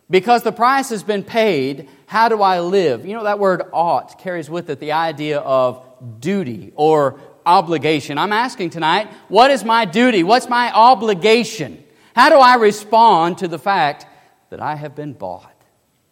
Because 0.09 0.43
the 0.43 0.51
price 0.51 0.89
has 0.89 1.03
been 1.03 1.23
paid, 1.23 1.89
how 2.05 2.29
do 2.29 2.41
I 2.41 2.61
live? 2.61 3.05
You 3.05 3.15
know, 3.15 3.23
that 3.23 3.39
word 3.39 3.63
ought 3.73 4.19
carries 4.19 4.49
with 4.49 4.69
it 4.69 4.79
the 4.79 4.93
idea 4.93 5.39
of 5.39 5.83
duty 6.19 6.71
or 6.75 7.19
obligation. 7.45 8.17
I'm 8.17 8.31
asking 8.31 8.69
tonight, 8.69 9.09
what 9.27 9.51
is 9.51 9.63
my 9.65 9.85
duty? 9.85 10.23
What's 10.23 10.47
my 10.47 10.71
obligation? 10.71 11.83
How 12.15 12.29
do 12.29 12.35
I 12.35 12.55
respond 12.55 13.39
to 13.39 13.47
the 13.47 13.59
fact 13.59 14.05
that 14.49 14.61
I 14.61 14.75
have 14.75 14.95
been 14.95 15.13
bought? 15.13 15.56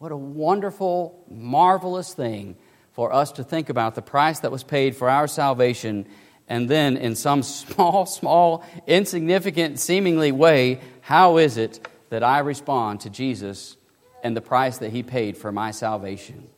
What 0.06 0.12
a 0.12 0.18
wonderful, 0.18 1.26
marvelous 1.32 2.14
thing 2.14 2.58
for 2.92 3.12
us 3.12 3.32
to 3.32 3.44
think 3.44 3.70
about 3.70 3.96
the 3.96 4.04
price 4.04 4.42
that 4.42 4.52
was 4.52 4.64
paid 4.64 4.96
for 4.96 5.10
our 5.10 5.26
salvation, 5.26 6.06
and 6.48 6.70
then 6.70 6.96
in 6.96 7.16
some 7.16 7.42
small, 7.44 8.06
small, 8.06 8.64
insignificant, 8.86 9.80
seemingly 9.80 10.32
way, 10.32 10.80
how 11.02 11.38
is 11.38 11.58
it 11.58 11.88
that 12.12 12.22
I 12.22 12.38
respond 12.38 13.02
to 13.02 13.10
Jesus 13.10 13.78
and 14.24 14.38
the 14.38 14.42
price 14.42 14.78
that 14.78 14.92
He 14.92 15.02
paid 15.02 15.38
for 15.38 15.52
my 15.52 15.72
salvation? 15.72 16.50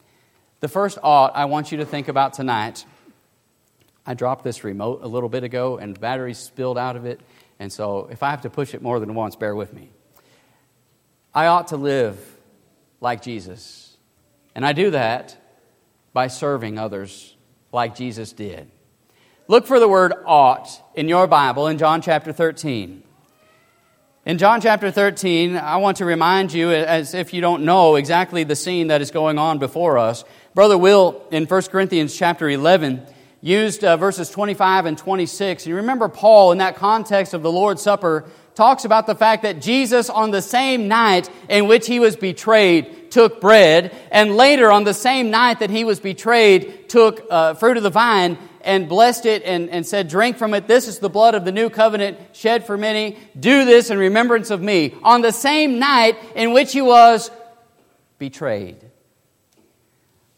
The 0.60 0.68
first 0.68 0.98
ought 1.01 1.34
I 1.34 1.46
want 1.46 1.72
you 1.72 1.77
to 1.77 1.86
think 1.86 2.10
about 2.10 2.34
tonight 2.34 2.84
I 4.06 4.13
dropped 4.13 4.44
this 4.44 4.66
remote 4.66 5.04
a 5.04 5.08
little 5.08 5.30
bit 5.30 5.46
ago 5.46 5.77
and 5.77 5.96
the 5.96 6.00
battery 6.01 6.34
spilled 6.34 6.77
out 6.77 6.98
of 6.98 7.06
it. 7.06 7.22
And 7.60 7.72
so 7.72 8.10
if 8.12 8.24
I 8.24 8.30
have 8.32 8.42
to 8.42 8.50
push 8.50 8.74
it 8.74 8.82
more 8.82 9.00
than 9.00 9.16
once, 9.16 9.38
bear 9.38 9.56
with 9.56 9.74
me. 9.74 9.89
I 11.34 11.46
ought 11.46 11.70
to 11.70 11.77
live 11.77 12.37
like 13.00 13.22
Jesus. 13.22 13.98
And 14.56 14.66
I 14.66 14.74
do 14.74 14.92
that 14.92 15.38
by 16.13 16.27
serving 16.27 16.80
others 16.80 17.36
like 17.72 17.96
Jesus 17.96 18.34
did. 18.34 18.72
Look 19.48 19.66
for 19.66 19.80
the 19.80 19.88
word 19.88 20.13
ought 20.25 20.70
in 20.96 21.08
your 21.08 21.27
Bible 21.27 21.68
in 21.68 21.77
John 21.77 22.01
chapter 22.01 22.34
13. 22.34 23.04
In 24.25 24.38
John 24.38 24.60
chapter 24.60 24.92
13, 24.92 25.56
I 25.56 25.77
want 25.77 25.98
to 25.98 26.06
remind 26.06 26.51
you, 26.51 26.72
as 26.72 27.13
if 27.13 27.34
you 27.34 27.39
don't 27.39 27.63
know 27.63 27.96
exactly 27.96 28.44
the 28.44 28.58
scene 28.58 28.88
that 28.88 29.00
is 29.00 29.10
going 29.10 29.38
on 29.38 29.58
before 29.58 29.98
us, 29.98 30.25
Brother 30.54 30.77
Will, 30.77 31.24
in 31.32 31.46
1 31.46 31.62
Corinthians 31.63 32.13
chapter 32.13 32.50
11, 32.50 33.06
used 33.39 33.86
uh, 33.86 33.96
verses 33.96 34.30
25 34.30 34.86
and 34.86 34.98
26. 34.98 35.63
And 35.63 35.70
you 35.70 35.75
remember 35.77 36.10
Paul, 36.10 36.51
in 36.51 36.58
that 36.58 36.75
context 36.75 37.34
of 37.34 37.42
the 37.42 37.51
Lord's 37.51 37.82
Supper, 37.82 38.25
talks 38.58 38.86
about 38.86 39.06
the 39.06 39.14
fact 39.14 39.44
that 39.44 39.62
Jesus, 39.62 40.10
on 40.10 40.32
the 40.32 40.42
same 40.42 40.88
night 40.88 41.30
in 41.48 41.68
which 41.68 41.86
he 41.86 42.00
was 42.00 42.16
betrayed, 42.16 43.12
took 43.12 43.40
bread, 43.40 43.96
and 44.12 44.36
later 44.36 44.72
on 44.72 44.84
the 44.84 44.96
same 44.96 45.30
night 45.30 45.60
that 45.60 45.70
he 45.70 45.84
was 45.84 46.00
betrayed, 46.00 46.90
took 46.90 47.24
uh, 47.30 47.54
fruit 47.54 47.78
of 47.78 47.84
the 47.84 47.92
vine 47.92 48.36
and 48.62 48.90
blessed 48.90 49.28
it 49.28 49.44
and, 49.44 49.70
and 49.70 49.86
said, 49.86 50.08
Drink 50.08 50.38
from 50.38 50.56
it. 50.56 50.68
This 50.68 50.88
is 50.88 50.98
the 50.98 51.08
blood 51.08 51.36
of 51.36 51.46
the 51.46 51.52
new 51.52 51.70
covenant 51.70 52.18
shed 52.34 52.66
for 52.66 52.80
many. 52.80 53.16
Do 53.40 53.64
this 53.64 53.92
in 53.92 54.00
remembrance 54.00 54.50
of 54.50 54.60
me. 54.60 54.96
On 55.04 55.22
the 55.22 55.32
same 55.32 55.78
night 55.78 56.18
in 56.36 56.52
which 56.52 56.74
he 56.74 56.82
was 56.82 57.30
betrayed. 58.18 58.78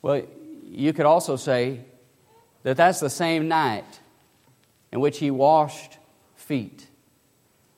Well, 0.01 0.23
you 0.65 0.91
could 0.91 1.05
also 1.05 1.37
say 1.37 1.85
that 2.63 2.75
that's 2.75 2.99
the 2.99 3.09
same 3.09 3.47
night 3.47 4.01
in 4.91 4.99
which 4.99 5.19
he 5.19 5.31
washed 5.31 5.97
feet. 6.35 6.88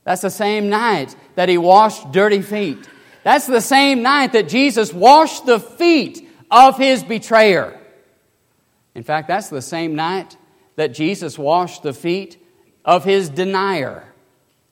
That's 0.03 0.21
the 0.21 0.29
same 0.29 0.69
night 0.69 1.15
that 1.35 1.49
he 1.49 1.57
washed 1.57 2.11
dirty 2.11 2.41
feet. 2.41 2.89
That's 3.23 3.45
the 3.45 3.61
same 3.61 4.01
night 4.01 4.33
that 4.33 4.49
Jesus 4.49 4.93
washed 4.93 5.45
the 5.45 5.59
feet 5.59 6.27
of 6.49 6.77
his 6.77 7.03
betrayer. 7.03 7.79
In 8.95 9.03
fact, 9.03 9.27
that's 9.27 9.49
the 9.49 9.61
same 9.61 9.95
night 9.95 10.35
that 10.75 10.93
Jesus 10.93 11.37
washed 11.37 11.83
the 11.83 11.93
feet 11.93 12.37
of 12.83 13.03
his 13.03 13.29
denier, 13.29 14.11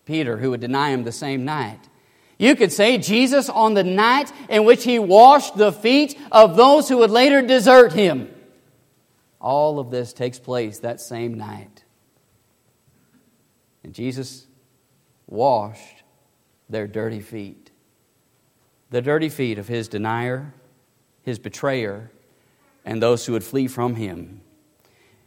Peter, 0.06 0.38
who 0.38 0.50
would 0.52 0.62
deny 0.62 0.90
him 0.90 1.04
the 1.04 1.12
same 1.12 1.46
night. 1.46 1.80
You 2.40 2.56
could 2.56 2.72
say 2.72 2.98
Jesus 2.98 3.50
on 3.50 3.74
the 3.74 3.84
night 3.84 4.32
in 4.50 4.64
which 4.64 4.84
he 4.84 4.98
washed 4.98 5.58
the 5.58 5.72
feet 5.72 6.18
of 6.32 6.56
those 6.56 6.90
who 6.90 6.98
would 6.98 7.12
later 7.12 7.42
desert 7.42 7.94
him. 7.94 8.34
All 9.40 9.78
of 9.78 9.92
this 9.92 10.12
takes 10.12 10.40
place 10.40 10.80
that 10.80 11.00
same 11.00 11.38
night. 11.38 11.84
And 13.84 13.94
Jesus 13.94 14.48
washed 15.30 16.04
their 16.70 16.88
dirty 16.88 17.22
feet. 17.22 17.72
The 18.90 19.02
dirty 19.02 19.30
feet 19.30 19.60
of 19.60 19.68
his 19.68 19.88
denier, 19.88 20.54
his 21.22 21.40
betrayer, 21.40 22.12
and 22.84 23.02
those 23.02 23.26
who 23.26 23.34
would 23.34 23.44
flee 23.44 23.68
from 23.68 23.96
him. 23.96 24.42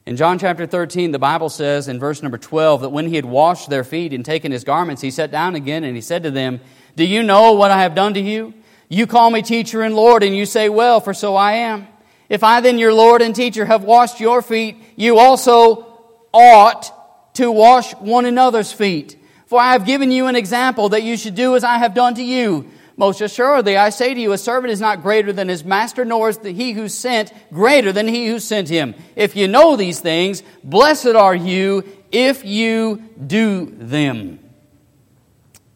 In 0.05 0.17
John 0.17 0.39
chapter 0.39 0.67
13, 0.67 1.13
the 1.13 1.19
Bible 1.21 1.49
says 1.49 1.87
in 1.87 2.01
verse 2.01 2.23
number 2.23 2.39
12 2.39 2.81
that 2.81 2.89
when 2.89 3.07
he 3.07 3.15
had 3.15 3.25
washed 3.25 3.71
their 3.71 3.85
feet 3.85 4.13
and 4.13 4.25
taken 4.25 4.51
his 4.51 4.65
garments, 4.65 5.01
he 5.01 5.13
sat 5.13 5.31
down 5.31 5.55
again 5.55 5.85
and 5.85 5.95
he 5.95 6.03
said 6.03 6.25
to 6.25 6.31
them, 6.31 6.61
Do 6.97 7.05
you 7.05 7.23
know 7.23 7.53
what 7.53 7.71
I 7.71 7.83
have 7.83 7.95
done 7.95 8.15
to 8.15 8.21
you? 8.21 8.53
You 8.89 9.07
call 9.07 9.31
me 9.31 9.43
teacher 9.43 9.83
and 9.83 9.95
Lord, 9.95 10.25
and 10.25 10.37
you 10.37 10.45
say, 10.45 10.69
Well, 10.69 11.01
for 11.01 11.15
so 11.15 11.37
I 11.37 11.53
am. 11.53 11.87
If 12.29 12.43
I 12.43 12.61
then, 12.61 12.79
your 12.79 12.93
Lord 12.93 13.23
and 13.23 13.35
teacher, 13.35 13.65
have 13.65 13.85
washed 13.85 14.19
your 14.19 14.43
feet, 14.43 14.77
you 14.97 15.19
also 15.19 15.87
ought 16.33 17.35
to 17.35 17.53
wash 17.53 17.93
one 17.95 18.25
another's 18.25 18.73
feet. 18.73 19.22
For 19.53 19.61
I 19.61 19.73
have 19.73 19.85
given 19.85 20.11
you 20.11 20.29
an 20.29 20.35
example 20.35 20.89
that 20.89 21.03
you 21.03 21.15
should 21.15 21.35
do 21.35 21.57
as 21.57 21.63
I 21.63 21.77
have 21.77 21.93
done 21.93 22.15
to 22.15 22.23
you. 22.23 22.71
Most 22.97 23.21
assuredly, 23.21 23.77
I 23.77 23.91
say 23.91 24.15
to 24.15 24.19
you, 24.19 24.33
a 24.33 24.39
servant 24.39 24.73
is 24.73 24.81
not 24.81 25.03
greater 25.03 25.31
than 25.31 25.51
his 25.51 25.63
master, 25.63 26.07
nor 26.07 26.31
is 26.31 26.39
he 26.43 26.73
who 26.73 26.89
sent 26.89 27.35
greater 27.53 27.93
than 27.93 28.09
he 28.09 28.29
who 28.29 28.39
sent 28.39 28.71
him. 28.71 28.95
If 29.15 29.37
you 29.37 29.49
know 29.49 29.77
these 29.77 30.01
things, 30.01 30.43
blessed 30.65 31.09
are 31.09 31.35
you 31.35 31.85
if 32.11 32.47
you 32.47 33.03
do 33.27 33.67
them. 33.77 34.39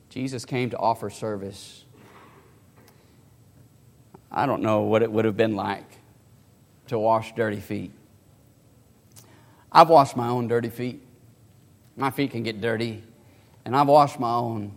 Jesus 0.09 0.47
came 0.47 0.71
to 0.71 0.79
offer 0.79 1.11
service. 1.11 1.85
I 4.33 4.47
don't 4.47 4.63
know 4.63 4.85
what 4.85 5.03
it 5.03 5.13
would 5.13 5.27
have 5.27 5.37
been 5.37 5.55
like 5.55 5.99
to 6.87 6.99
wash 6.99 7.35
dirty 7.35 7.61
feet. 7.61 7.93
I've 9.71 9.91
washed 9.91 10.17
my 10.17 10.29
own 10.29 10.49
dirty 10.49 10.71
feet. 10.71 11.03
My 11.95 12.11
feet 12.11 12.31
can 12.31 12.43
get 12.43 12.63
dirty, 12.63 13.03
and 13.67 13.75
I've 13.75 13.89
washed 13.89 14.21
my 14.21 14.33
own. 14.33 14.73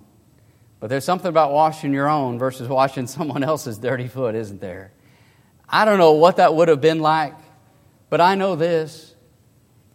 But 0.80 0.90
there's 0.90 1.06
something 1.06 1.30
about 1.30 1.54
washing 1.54 1.94
your 1.94 2.10
own 2.10 2.40
versus 2.40 2.68
washing 2.68 3.06
someone 3.08 3.44
else's 3.44 3.78
dirty 3.78 4.08
foot, 4.08 4.36
isn't 4.36 4.60
there? 4.60 4.92
I 5.70 5.86
don't 5.86 6.00
know 6.00 6.14
what 6.14 6.38
that 6.38 6.56
would 6.56 6.68
have 6.68 6.82
been 6.82 7.00
like, 7.00 7.36
but 8.10 8.20
I 8.20 8.34
know 8.34 8.56
this. 8.56 9.14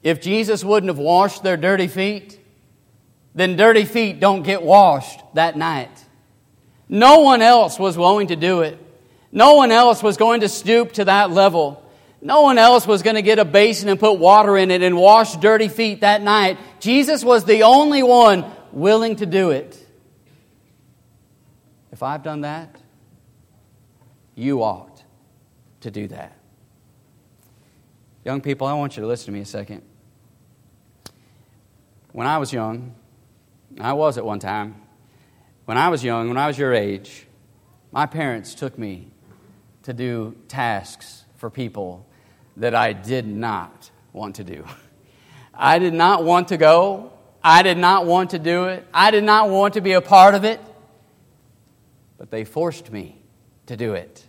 If 0.05 0.21
Jesus 0.23 0.63
wouldn't 0.63 0.89
have 0.89 0.99
washed 0.99 1.43
their 1.43 1.57
dirty 1.57 1.89
feet, 1.89 2.39
then 3.35 3.57
dirty 3.57 3.85
feet 3.85 4.21
don't 4.21 4.45
get 4.45 4.63
washed 4.63 5.21
that 5.35 5.57
night. 5.57 5.91
No 6.89 7.21
one 7.21 7.43
else 7.43 7.79
was 7.79 7.99
willing 7.99 8.29
to 8.29 8.37
do 8.37 8.61
it. 8.61 8.79
No 9.33 9.55
one 9.55 9.73
else 9.73 10.05
was 10.05 10.17
going 10.17 10.43
to 10.43 10.49
stoop 10.49 10.93
to 10.93 11.07
that 11.07 11.33
level. 11.33 11.83
No 12.23 12.43
one 12.43 12.59
else 12.59 12.87
was 12.87 13.03
going 13.03 13.17
to 13.17 13.23
get 13.23 13.41
a 13.41 13.45
basin 13.45 13.89
and 13.89 13.99
put 13.99 14.21
water 14.21 14.57
in 14.57 14.71
it 14.71 14.83
and 14.83 14.97
wash 14.97 15.35
dirty 15.37 15.69
feet 15.69 16.03
that 16.03 16.23
night. 16.23 16.59
Jesus 16.79 17.25
was 17.25 17.45
the 17.45 17.65
only 17.65 18.05
one 18.05 18.45
willing 18.75 19.17
to 19.17 19.27
do 19.27 19.51
it. 19.51 19.87
If 21.93 22.03
I've 22.03 22.23
done 22.23 22.41
that, 22.43 22.77
you 24.35 24.63
ought 24.63 25.03
to 25.81 25.91
do 25.91 26.09
that. 26.09 26.37
Young 28.25 28.41
people, 28.41 28.67
I 28.67 28.75
want 28.75 28.97
you 28.97 29.03
to 29.03 29.07
listen 29.07 29.27
to 29.27 29.33
me 29.33 29.41
a 29.41 29.47
second. 29.47 29.83
When 32.13 32.27
I 32.27 32.39
was 32.39 32.53
young, 32.53 32.95
I 33.81 33.93
was 33.93 34.19
at 34.19 34.25
one 34.25 34.39
time, 34.39 34.77
when 35.67 35.79
I 35.79 35.89
was 35.89 36.05
young, 36.05 36.29
when 36.29 36.37
I 36.37 36.47
was 36.47 36.59
your 36.59 36.75
age, 36.75 37.27
my 37.93 38.07
parents 38.07 38.55
took 38.55 38.79
me 38.79 39.09
to 39.83 39.93
do 39.93 40.37
tasks 40.49 41.25
for 41.37 41.49
people 41.51 42.07
that 42.57 42.75
I 42.75 42.93
did 42.93 43.27
not 43.27 43.91
want 44.13 44.37
to 44.37 44.45
do. 44.45 44.65
I 45.55 45.79
did 45.79 45.95
not 45.95 46.25
want 46.25 46.49
to 46.49 46.57
go. 46.57 47.13
I 47.47 47.63
did 47.63 47.77
not 47.77 48.07
want 48.07 48.31
to 48.31 48.39
do 48.39 48.65
it. 48.65 48.87
I 48.93 49.11
did 49.11 49.23
not 49.23 49.51
want 49.51 49.75
to 49.75 49.83
be 49.83 49.93
a 49.93 50.01
part 50.01 50.35
of 50.35 50.45
it. 50.45 50.59
But 52.17 52.31
they 52.31 52.45
forced 52.45 52.91
me 52.91 53.21
to 53.67 53.77
do 53.77 53.93
it. 53.93 54.25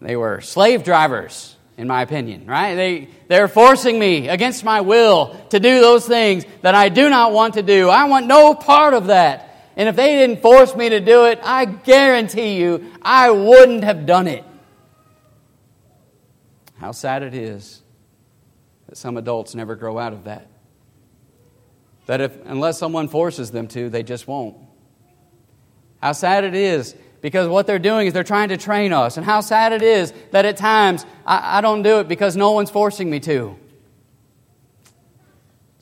They 0.00 0.16
were 0.16 0.40
slave 0.40 0.84
drivers, 0.84 1.54
in 1.76 1.86
my 1.86 2.00
opinion, 2.00 2.46
right? 2.46 2.74
They, 2.74 3.08
they're 3.28 3.48
forcing 3.48 3.98
me 3.98 4.28
against 4.28 4.64
my 4.64 4.80
will 4.80 5.36
to 5.50 5.60
do 5.60 5.80
those 5.80 6.06
things 6.06 6.46
that 6.62 6.74
I 6.74 6.88
do 6.88 7.10
not 7.10 7.32
want 7.32 7.54
to 7.54 7.62
do. 7.62 7.90
I 7.90 8.04
want 8.04 8.26
no 8.26 8.54
part 8.54 8.94
of 8.94 9.08
that. 9.08 9.72
And 9.76 9.88
if 9.88 9.94
they 9.94 10.14
didn't 10.14 10.40
force 10.40 10.74
me 10.74 10.88
to 10.88 11.00
do 11.00 11.26
it, 11.26 11.40
I 11.42 11.66
guarantee 11.66 12.56
you 12.56 12.90
I 13.02 13.30
wouldn't 13.30 13.84
have 13.84 14.06
done 14.06 14.28
it. 14.28 14.44
How 16.78 16.92
sad 16.92 17.22
it 17.22 17.34
is 17.34 17.82
that 18.88 18.96
some 18.96 19.18
adults 19.18 19.54
never 19.54 19.76
grow 19.76 19.98
out 19.98 20.14
of 20.14 20.24
that. 20.24 20.48
That 22.08 22.22
if, 22.22 22.38
unless 22.46 22.78
someone 22.78 23.08
forces 23.08 23.50
them 23.50 23.68
to, 23.68 23.90
they 23.90 24.02
just 24.02 24.26
won't. 24.26 24.56
How 26.00 26.12
sad 26.12 26.42
it 26.42 26.54
is 26.54 26.94
because 27.20 27.48
what 27.48 27.66
they're 27.66 27.78
doing 27.78 28.06
is 28.06 28.14
they're 28.14 28.24
trying 28.24 28.48
to 28.48 28.56
train 28.56 28.94
us. 28.94 29.18
And 29.18 29.26
how 29.26 29.42
sad 29.42 29.74
it 29.74 29.82
is 29.82 30.14
that 30.30 30.46
at 30.46 30.56
times 30.56 31.04
I, 31.26 31.58
I 31.58 31.60
don't 31.60 31.82
do 31.82 32.00
it 32.00 32.08
because 32.08 32.34
no 32.34 32.52
one's 32.52 32.70
forcing 32.70 33.10
me 33.10 33.20
to. 33.20 33.58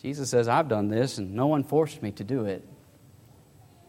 Jesus 0.02 0.28
says, 0.28 0.49
I've 0.49 0.68
done 0.68 0.88
this 0.88 1.18
and 1.18 1.33
no 1.35 1.47
one 1.47 1.62
forced 1.62 2.02
me 2.02 2.11
to 2.11 2.25
do 2.25 2.45
it. 2.47 2.66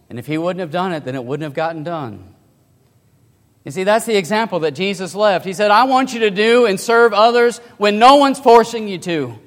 And 0.08 0.20
if 0.20 0.27
he 0.27 0.38
wouldn't 0.38 0.60
have 0.60 0.70
done 0.70 0.94
it, 0.94 1.06
then 1.06 1.15
it 1.15 1.25
wouldn't 1.25 1.44
have 1.44 1.56
gotten 1.56 1.82
done. 1.82 2.36
You 3.65 3.72
see, 3.72 3.84
that's 3.84 4.06
the 4.06 4.15
example 4.15 4.60
that 4.60 4.75
Jesus 4.75 5.15
left. 5.15 5.44
He 5.44 5.53
said, 5.53 5.72
I 5.72 5.86
want 5.86 6.13
you 6.13 6.20
to 6.20 6.29
do 6.29 6.67
and 6.67 6.79
serve 6.79 7.13
others 7.13 7.58
when 7.77 7.98
no 7.98 8.17
one's 8.17 8.39
forcing 8.39 8.88
you 8.88 9.00
to. 9.00 9.39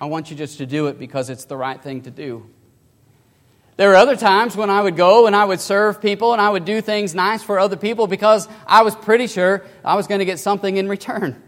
I 0.00 0.06
want 0.06 0.30
you 0.30 0.36
just 0.36 0.58
to 0.58 0.66
do 0.66 0.88
it 0.88 0.98
because 0.98 1.30
it's 1.30 1.44
the 1.44 1.56
right 1.56 1.80
thing 1.82 2.02
to 2.02 2.10
do. 2.10 2.48
There 3.76 3.88
were 3.88 3.96
other 3.96 4.16
times 4.16 4.56
when 4.56 4.70
I 4.70 4.80
would 4.80 4.96
go 4.96 5.26
and 5.26 5.34
I 5.34 5.44
would 5.44 5.60
serve 5.60 6.00
people 6.00 6.32
and 6.32 6.40
I 6.40 6.48
would 6.48 6.64
do 6.64 6.80
things 6.80 7.14
nice 7.14 7.42
for 7.42 7.58
other 7.58 7.76
people 7.76 8.06
because 8.06 8.48
I 8.66 8.82
was 8.82 8.94
pretty 8.94 9.26
sure 9.26 9.64
I 9.84 9.96
was 9.96 10.06
going 10.06 10.20
to 10.20 10.24
get 10.24 10.38
something 10.38 10.76
in 10.76 10.88
return. 10.88 11.42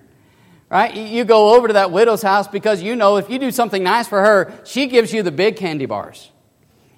Right? 0.69 0.93
You 0.97 1.25
go 1.25 1.55
over 1.55 1.69
to 1.69 1.75
that 1.75 1.93
widow's 1.93 2.23
house 2.23 2.49
because 2.49 2.83
you 2.83 2.97
know 2.97 3.19
if 3.19 3.31
you 3.31 3.39
do 3.39 3.53
something 3.53 3.85
nice 3.85 4.09
for 4.09 4.21
her, 4.21 4.53
she 4.65 4.87
gives 4.87 5.13
you 5.13 5.23
the 5.23 5.31
big 5.31 5.57
candy 5.57 5.87
bars. 5.87 6.33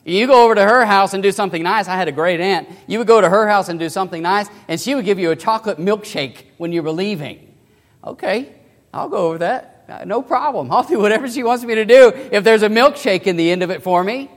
You 0.06 0.26
go 0.26 0.42
over 0.44 0.54
to 0.54 0.62
her 0.62 0.86
house 0.86 1.12
and 1.12 1.22
do 1.22 1.30
something 1.30 1.62
nice. 1.62 1.86
I 1.86 1.96
had 1.96 2.08
a 2.08 2.12
great 2.12 2.40
aunt. 2.40 2.66
You 2.86 2.96
would 2.96 3.06
go 3.06 3.20
to 3.20 3.28
her 3.28 3.46
house 3.46 3.68
and 3.68 3.78
do 3.78 3.90
something 3.90 4.22
nice, 4.22 4.48
and 4.66 4.80
she 4.80 4.94
would 4.94 5.04
give 5.04 5.18
you 5.18 5.32
a 5.32 5.36
chocolate 5.36 5.76
milkshake 5.76 6.44
when 6.56 6.72
you 6.72 6.82
were 6.82 6.92
leaving. 6.92 7.54
Okay, 8.02 8.54
I'll 8.94 9.10
go 9.10 9.28
over 9.28 9.38
that. 9.38 9.77
Uh, 9.88 10.04
no 10.04 10.22
problem. 10.22 10.70
I'll 10.72 10.84
do 10.84 10.98
whatever 10.98 11.28
she 11.28 11.42
wants 11.42 11.64
me 11.64 11.74
to 11.76 11.84
do 11.84 12.12
if 12.30 12.44
there's 12.44 12.62
a 12.62 12.68
milkshake 12.68 13.26
in 13.26 13.36
the 13.36 13.50
end 13.50 13.62
of 13.62 13.70
it 13.70 13.82
for 13.82 14.02
me. 14.02 14.30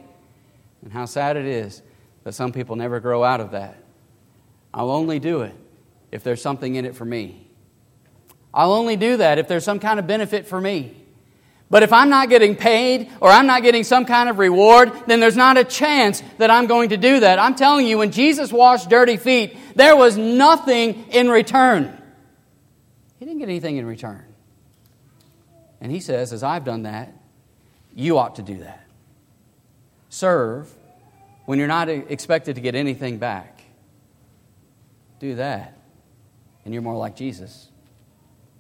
And 0.84 0.92
how 0.92 1.06
sad 1.06 1.38
it 1.38 1.46
is 1.46 1.82
that 2.24 2.34
some 2.34 2.52
people 2.52 2.76
never 2.76 3.00
grow 3.00 3.24
out 3.24 3.42
of 3.42 3.52
that. 3.52 3.78
I'll 4.74 4.92
only 4.92 5.20
do 5.20 5.42
it 5.42 5.54
if 6.12 6.24
there's 6.24 6.42
something 6.42 6.76
in 6.76 6.86
it 6.86 6.96
for 6.96 7.06
me. 7.06 7.48
I'll 8.54 8.74
only 8.74 8.96
do 8.96 9.18
that 9.18 9.38
if 9.38 9.48
there's 9.48 9.64
some 9.64 9.80
kind 9.80 10.00
of 10.00 10.08
benefit 10.08 10.48
for 10.48 10.60
me. 10.60 10.96
But 11.70 11.84
if 11.84 11.94
I'm 11.94 12.10
not 12.10 12.30
getting 12.30 12.58
paid 12.58 13.10
or 13.22 13.30
I'm 13.30 13.48
not 13.48 13.64
getting 13.64 13.86
some 13.86 14.06
kind 14.06 14.28
of 14.28 14.40
reward, 14.40 14.92
then 15.08 15.22
there's 15.22 15.38
not 15.38 15.58
a 15.58 15.64
chance 15.64 16.22
that 16.38 16.52
I'm 16.52 16.68
going 16.68 16.90
to 16.90 16.98
do 16.98 17.22
that. 17.22 17.40
I'm 17.40 17.56
telling 17.56 17.88
you, 17.88 17.98
when 17.98 18.12
Jesus 18.12 18.52
washed 18.52 18.90
dirty 18.90 19.16
feet, 19.16 19.56
there 19.76 19.96
was 19.96 20.18
nothing 20.18 21.06
in 21.12 21.30
return. 21.30 21.98
He 23.20 23.26
didn't 23.26 23.40
get 23.40 23.48
anything 23.48 23.78
in 23.78 23.86
return. 23.86 24.31
And 25.82 25.92
he 25.92 26.00
says, 26.00 26.32
as 26.32 26.44
I've 26.44 26.64
done 26.64 26.84
that, 26.84 27.14
you 27.94 28.18
ought 28.18 28.36
to 28.36 28.44
do 28.44 28.60
that. 28.60 28.86
Serve 30.10 30.72
when 31.46 31.58
you're 31.60 31.68
not 31.68 31.90
expected 31.90 32.56
to 32.56 32.62
get 32.62 32.76
anything 32.76 33.18
back. 33.18 33.64
Do 35.20 35.36
that, 35.36 35.78
and 36.64 36.74
you're 36.74 36.84
more 36.84 36.96
like 36.96 37.16
Jesus. 37.16 37.70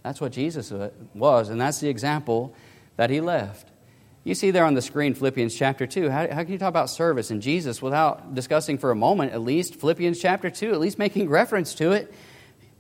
That's 0.04 0.20
what 0.20 0.32
Jesus 0.32 0.74
was, 1.13 1.50
and 1.50 1.62
that's 1.62 1.80
the 1.80 1.90
example 1.90 2.56
that 2.98 3.10
he 3.10 3.22
left. 3.22 3.68
You 4.24 4.36
see 4.36 4.51
there 4.51 4.66
on 4.66 4.75
the 4.75 4.82
screen 4.82 5.16
Philippians 5.16 5.56
chapter 5.56 5.88
2. 5.88 6.10
How, 6.10 6.28
how, 6.32 6.44
can 6.44 6.51
you 6.51 6.60
talk 6.60 6.70
about 6.70 6.92
service 6.92 7.32
and 7.32 7.42
Jesus 7.42 7.82
without 7.82 8.36
discussing 8.36 8.78
for 8.78 8.92
a 8.92 8.96
moment 8.96 9.34
at 9.34 9.42
least 9.42 9.75
Philippians 9.75 10.20
chapter 10.20 10.51
2, 10.51 10.74
at 10.74 10.80
least 10.80 11.00
making 11.00 11.30
reference 11.30 11.74
to 11.75 11.92
it? 11.92 12.13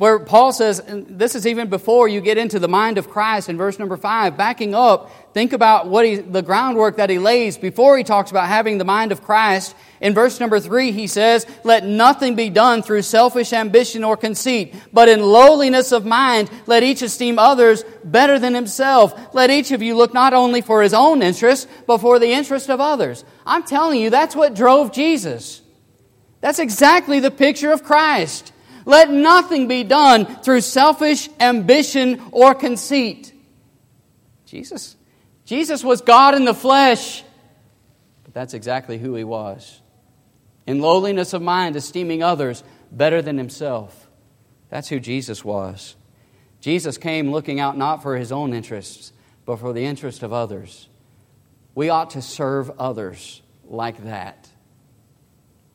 Where 0.01 0.17
Paul 0.17 0.51
says, 0.51 0.81
this 0.87 1.35
is 1.35 1.45
even 1.45 1.69
before 1.69 2.07
you 2.07 2.21
get 2.21 2.39
into 2.39 2.57
the 2.57 2.67
mind 2.67 2.97
of 2.97 3.07
Christ 3.07 3.49
in 3.49 3.57
verse 3.57 3.77
number 3.77 3.97
5, 3.97 4.35
backing 4.35 4.73
up, 4.73 5.11
think 5.35 5.53
about 5.53 5.89
what 5.89 6.07
he, 6.07 6.15
the 6.15 6.41
groundwork 6.41 6.97
that 6.97 7.11
he 7.11 7.19
lays 7.19 7.55
before 7.55 7.95
he 7.99 8.03
talks 8.03 8.31
about 8.31 8.47
having 8.47 8.79
the 8.79 8.83
mind 8.83 9.11
of 9.11 9.21
Christ 9.21 9.75
in 9.99 10.15
verse 10.15 10.39
number 10.39 10.59
three, 10.59 10.91
he 10.91 11.05
says, 11.05 11.45
Let 11.63 11.85
nothing 11.85 12.33
be 12.33 12.49
done 12.49 12.81
through 12.81 13.03
selfish 13.03 13.53
ambition 13.53 14.03
or 14.03 14.17
conceit, 14.17 14.73
but 14.91 15.07
in 15.07 15.21
lowliness 15.21 15.91
of 15.91 16.03
mind, 16.03 16.49
let 16.65 16.81
each 16.81 17.03
esteem 17.03 17.37
others 17.37 17.83
better 18.03 18.39
than 18.39 18.55
himself. 18.55 19.35
Let 19.35 19.51
each 19.51 19.71
of 19.71 19.83
you 19.83 19.95
look 19.95 20.15
not 20.15 20.33
only 20.33 20.61
for 20.61 20.81
his 20.81 20.95
own 20.95 21.21
interest, 21.21 21.67
but 21.85 21.99
for 21.99 22.17
the 22.17 22.31
interest 22.31 22.71
of 22.71 22.81
others. 22.81 23.23
I'm 23.45 23.61
telling 23.61 24.01
you, 24.01 24.09
that's 24.09 24.35
what 24.35 24.55
drove 24.55 24.91
Jesus. 24.91 25.61
That's 26.39 26.57
exactly 26.57 27.19
the 27.19 27.29
picture 27.29 27.71
of 27.71 27.83
Christ. 27.83 28.50
Let 28.85 29.09
nothing 29.11 29.67
be 29.67 29.83
done 29.83 30.25
through 30.25 30.61
selfish 30.61 31.29
ambition 31.39 32.21
or 32.31 32.55
conceit. 32.55 33.33
Jesus. 34.45 34.95
Jesus 35.45 35.83
was 35.83 36.01
God 36.01 36.35
in 36.35 36.45
the 36.45 36.53
flesh, 36.53 37.23
but 38.23 38.33
that's 38.33 38.53
exactly 38.53 38.97
who 38.97 39.15
he 39.15 39.23
was 39.23 39.81
in 40.67 40.79
lowliness 40.79 41.33
of 41.33 41.41
mind, 41.41 41.75
esteeming 41.75 42.23
others 42.23 42.63
better 42.91 43.21
than 43.21 43.37
himself. 43.37 44.09
That's 44.69 44.87
who 44.87 44.99
Jesus 44.99 45.43
was. 45.43 45.95
Jesus 46.59 46.97
came 46.97 47.31
looking 47.31 47.59
out 47.59 47.77
not 47.77 48.03
for 48.03 48.15
his 48.15 48.31
own 48.31 48.53
interests, 48.53 49.11
but 49.45 49.57
for 49.57 49.73
the 49.73 49.83
interest 49.83 50.23
of 50.23 50.31
others. 50.31 50.87
We 51.73 51.89
ought 51.89 52.11
to 52.11 52.21
serve 52.21 52.69
others 52.79 53.41
like 53.65 54.03
that. 54.05 54.47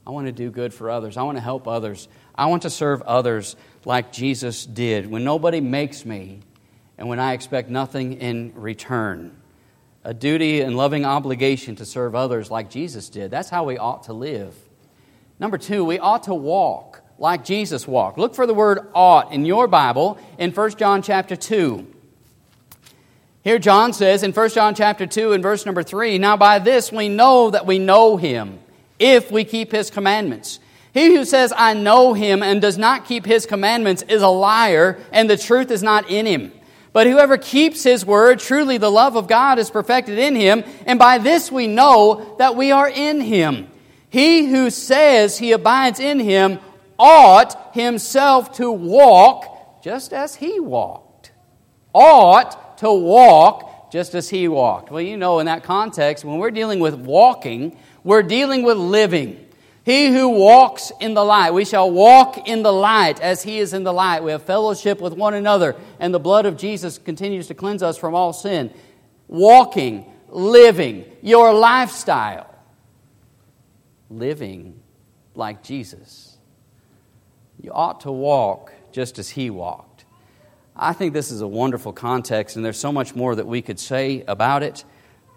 I 0.06 0.10
want 0.10 0.26
to 0.26 0.32
do 0.32 0.50
good 0.50 0.72
for 0.72 0.88
others. 0.88 1.16
I 1.16 1.22
want 1.24 1.36
to 1.36 1.42
help 1.42 1.66
others. 1.66 2.08
I 2.36 2.46
want 2.46 2.62
to 2.62 2.70
serve 2.70 3.02
others 3.02 3.56
like 3.84 4.12
Jesus 4.12 4.66
did 4.66 5.10
when 5.10 5.24
nobody 5.24 5.60
makes 5.60 6.04
me 6.04 6.40
and 6.98 7.08
when 7.08 7.20
I 7.20 7.32
expect 7.32 7.70
nothing 7.70 8.14
in 8.14 8.52
return. 8.54 9.36
A 10.04 10.14
duty 10.14 10.60
and 10.60 10.76
loving 10.76 11.04
obligation 11.04 11.76
to 11.76 11.84
serve 11.84 12.14
others 12.14 12.50
like 12.50 12.70
Jesus 12.70 13.08
did. 13.08 13.30
That's 13.30 13.48
how 13.48 13.64
we 13.64 13.78
ought 13.78 14.04
to 14.04 14.12
live. 14.12 14.54
Number 15.38 15.58
two, 15.58 15.84
we 15.84 15.98
ought 15.98 16.24
to 16.24 16.34
walk 16.34 17.02
like 17.18 17.44
Jesus 17.44 17.88
walked. 17.88 18.18
Look 18.18 18.34
for 18.34 18.46
the 18.46 18.54
word 18.54 18.80
ought 18.94 19.32
in 19.32 19.44
your 19.44 19.66
Bible 19.66 20.18
in 20.38 20.52
1 20.52 20.70
John 20.76 21.02
chapter 21.02 21.36
2. 21.36 21.94
Here 23.42 23.58
John 23.58 23.92
says 23.92 24.22
in 24.22 24.32
1 24.32 24.50
John 24.50 24.74
chapter 24.74 25.06
2 25.06 25.32
and 25.32 25.42
verse 25.42 25.64
number 25.64 25.82
3, 25.82 26.18
Now 26.18 26.36
by 26.36 26.58
this 26.58 26.90
we 26.90 27.08
know 27.08 27.50
that 27.50 27.66
we 27.66 27.78
know 27.78 28.16
him, 28.16 28.58
if 28.98 29.30
we 29.30 29.44
keep 29.44 29.72
his 29.72 29.90
commandments. 29.90 30.58
He 30.96 31.14
who 31.14 31.26
says, 31.26 31.52
I 31.54 31.74
know 31.74 32.14
him, 32.14 32.42
and 32.42 32.62
does 32.62 32.78
not 32.78 33.04
keep 33.04 33.26
his 33.26 33.44
commandments 33.44 34.02
is 34.08 34.22
a 34.22 34.28
liar, 34.28 34.98
and 35.12 35.28
the 35.28 35.36
truth 35.36 35.70
is 35.70 35.82
not 35.82 36.08
in 36.08 36.24
him. 36.24 36.52
But 36.94 37.06
whoever 37.06 37.36
keeps 37.36 37.82
his 37.82 38.06
word, 38.06 38.38
truly 38.38 38.78
the 38.78 38.90
love 38.90 39.14
of 39.14 39.28
God 39.28 39.58
is 39.58 39.68
perfected 39.68 40.18
in 40.18 40.34
him, 40.34 40.64
and 40.86 40.98
by 40.98 41.18
this 41.18 41.52
we 41.52 41.66
know 41.66 42.36
that 42.38 42.56
we 42.56 42.72
are 42.72 42.88
in 42.88 43.20
him. 43.20 43.68
He 44.08 44.46
who 44.46 44.70
says 44.70 45.36
he 45.36 45.52
abides 45.52 46.00
in 46.00 46.18
him 46.18 46.60
ought 46.98 47.74
himself 47.74 48.56
to 48.56 48.72
walk 48.72 49.82
just 49.82 50.14
as 50.14 50.36
he 50.36 50.60
walked. 50.60 51.30
Ought 51.92 52.78
to 52.78 52.90
walk 52.90 53.92
just 53.92 54.14
as 54.14 54.30
he 54.30 54.48
walked. 54.48 54.90
Well, 54.90 55.02
you 55.02 55.18
know, 55.18 55.40
in 55.40 55.46
that 55.46 55.62
context, 55.62 56.24
when 56.24 56.38
we're 56.38 56.50
dealing 56.50 56.80
with 56.80 56.94
walking, 56.94 57.76
we're 58.02 58.22
dealing 58.22 58.62
with 58.62 58.78
living. 58.78 59.45
He 59.86 60.08
who 60.08 60.30
walks 60.30 60.90
in 60.98 61.14
the 61.14 61.24
light, 61.24 61.52
we 61.52 61.64
shall 61.64 61.88
walk 61.88 62.48
in 62.48 62.64
the 62.64 62.72
light 62.72 63.20
as 63.20 63.44
he 63.44 63.60
is 63.60 63.72
in 63.72 63.84
the 63.84 63.92
light. 63.92 64.24
We 64.24 64.32
have 64.32 64.42
fellowship 64.42 65.00
with 65.00 65.12
one 65.12 65.32
another, 65.32 65.76
and 66.00 66.12
the 66.12 66.18
blood 66.18 66.44
of 66.44 66.56
Jesus 66.56 66.98
continues 66.98 67.46
to 67.46 67.54
cleanse 67.54 67.84
us 67.84 67.96
from 67.96 68.12
all 68.12 68.32
sin. 68.32 68.72
Walking, 69.28 70.04
living, 70.28 71.04
your 71.22 71.54
lifestyle 71.54 72.52
living 74.10 74.80
like 75.36 75.62
Jesus. 75.62 76.36
You 77.62 77.70
ought 77.70 78.00
to 78.00 78.10
walk 78.10 78.72
just 78.90 79.20
as 79.20 79.28
he 79.28 79.50
walked. 79.50 80.04
I 80.74 80.94
think 80.94 81.12
this 81.12 81.30
is 81.30 81.42
a 81.42 81.46
wonderful 81.46 81.92
context, 81.92 82.56
and 82.56 82.64
there's 82.64 82.76
so 82.76 82.90
much 82.90 83.14
more 83.14 83.36
that 83.36 83.46
we 83.46 83.62
could 83.62 83.78
say 83.78 84.24
about 84.26 84.64
it. 84.64 84.84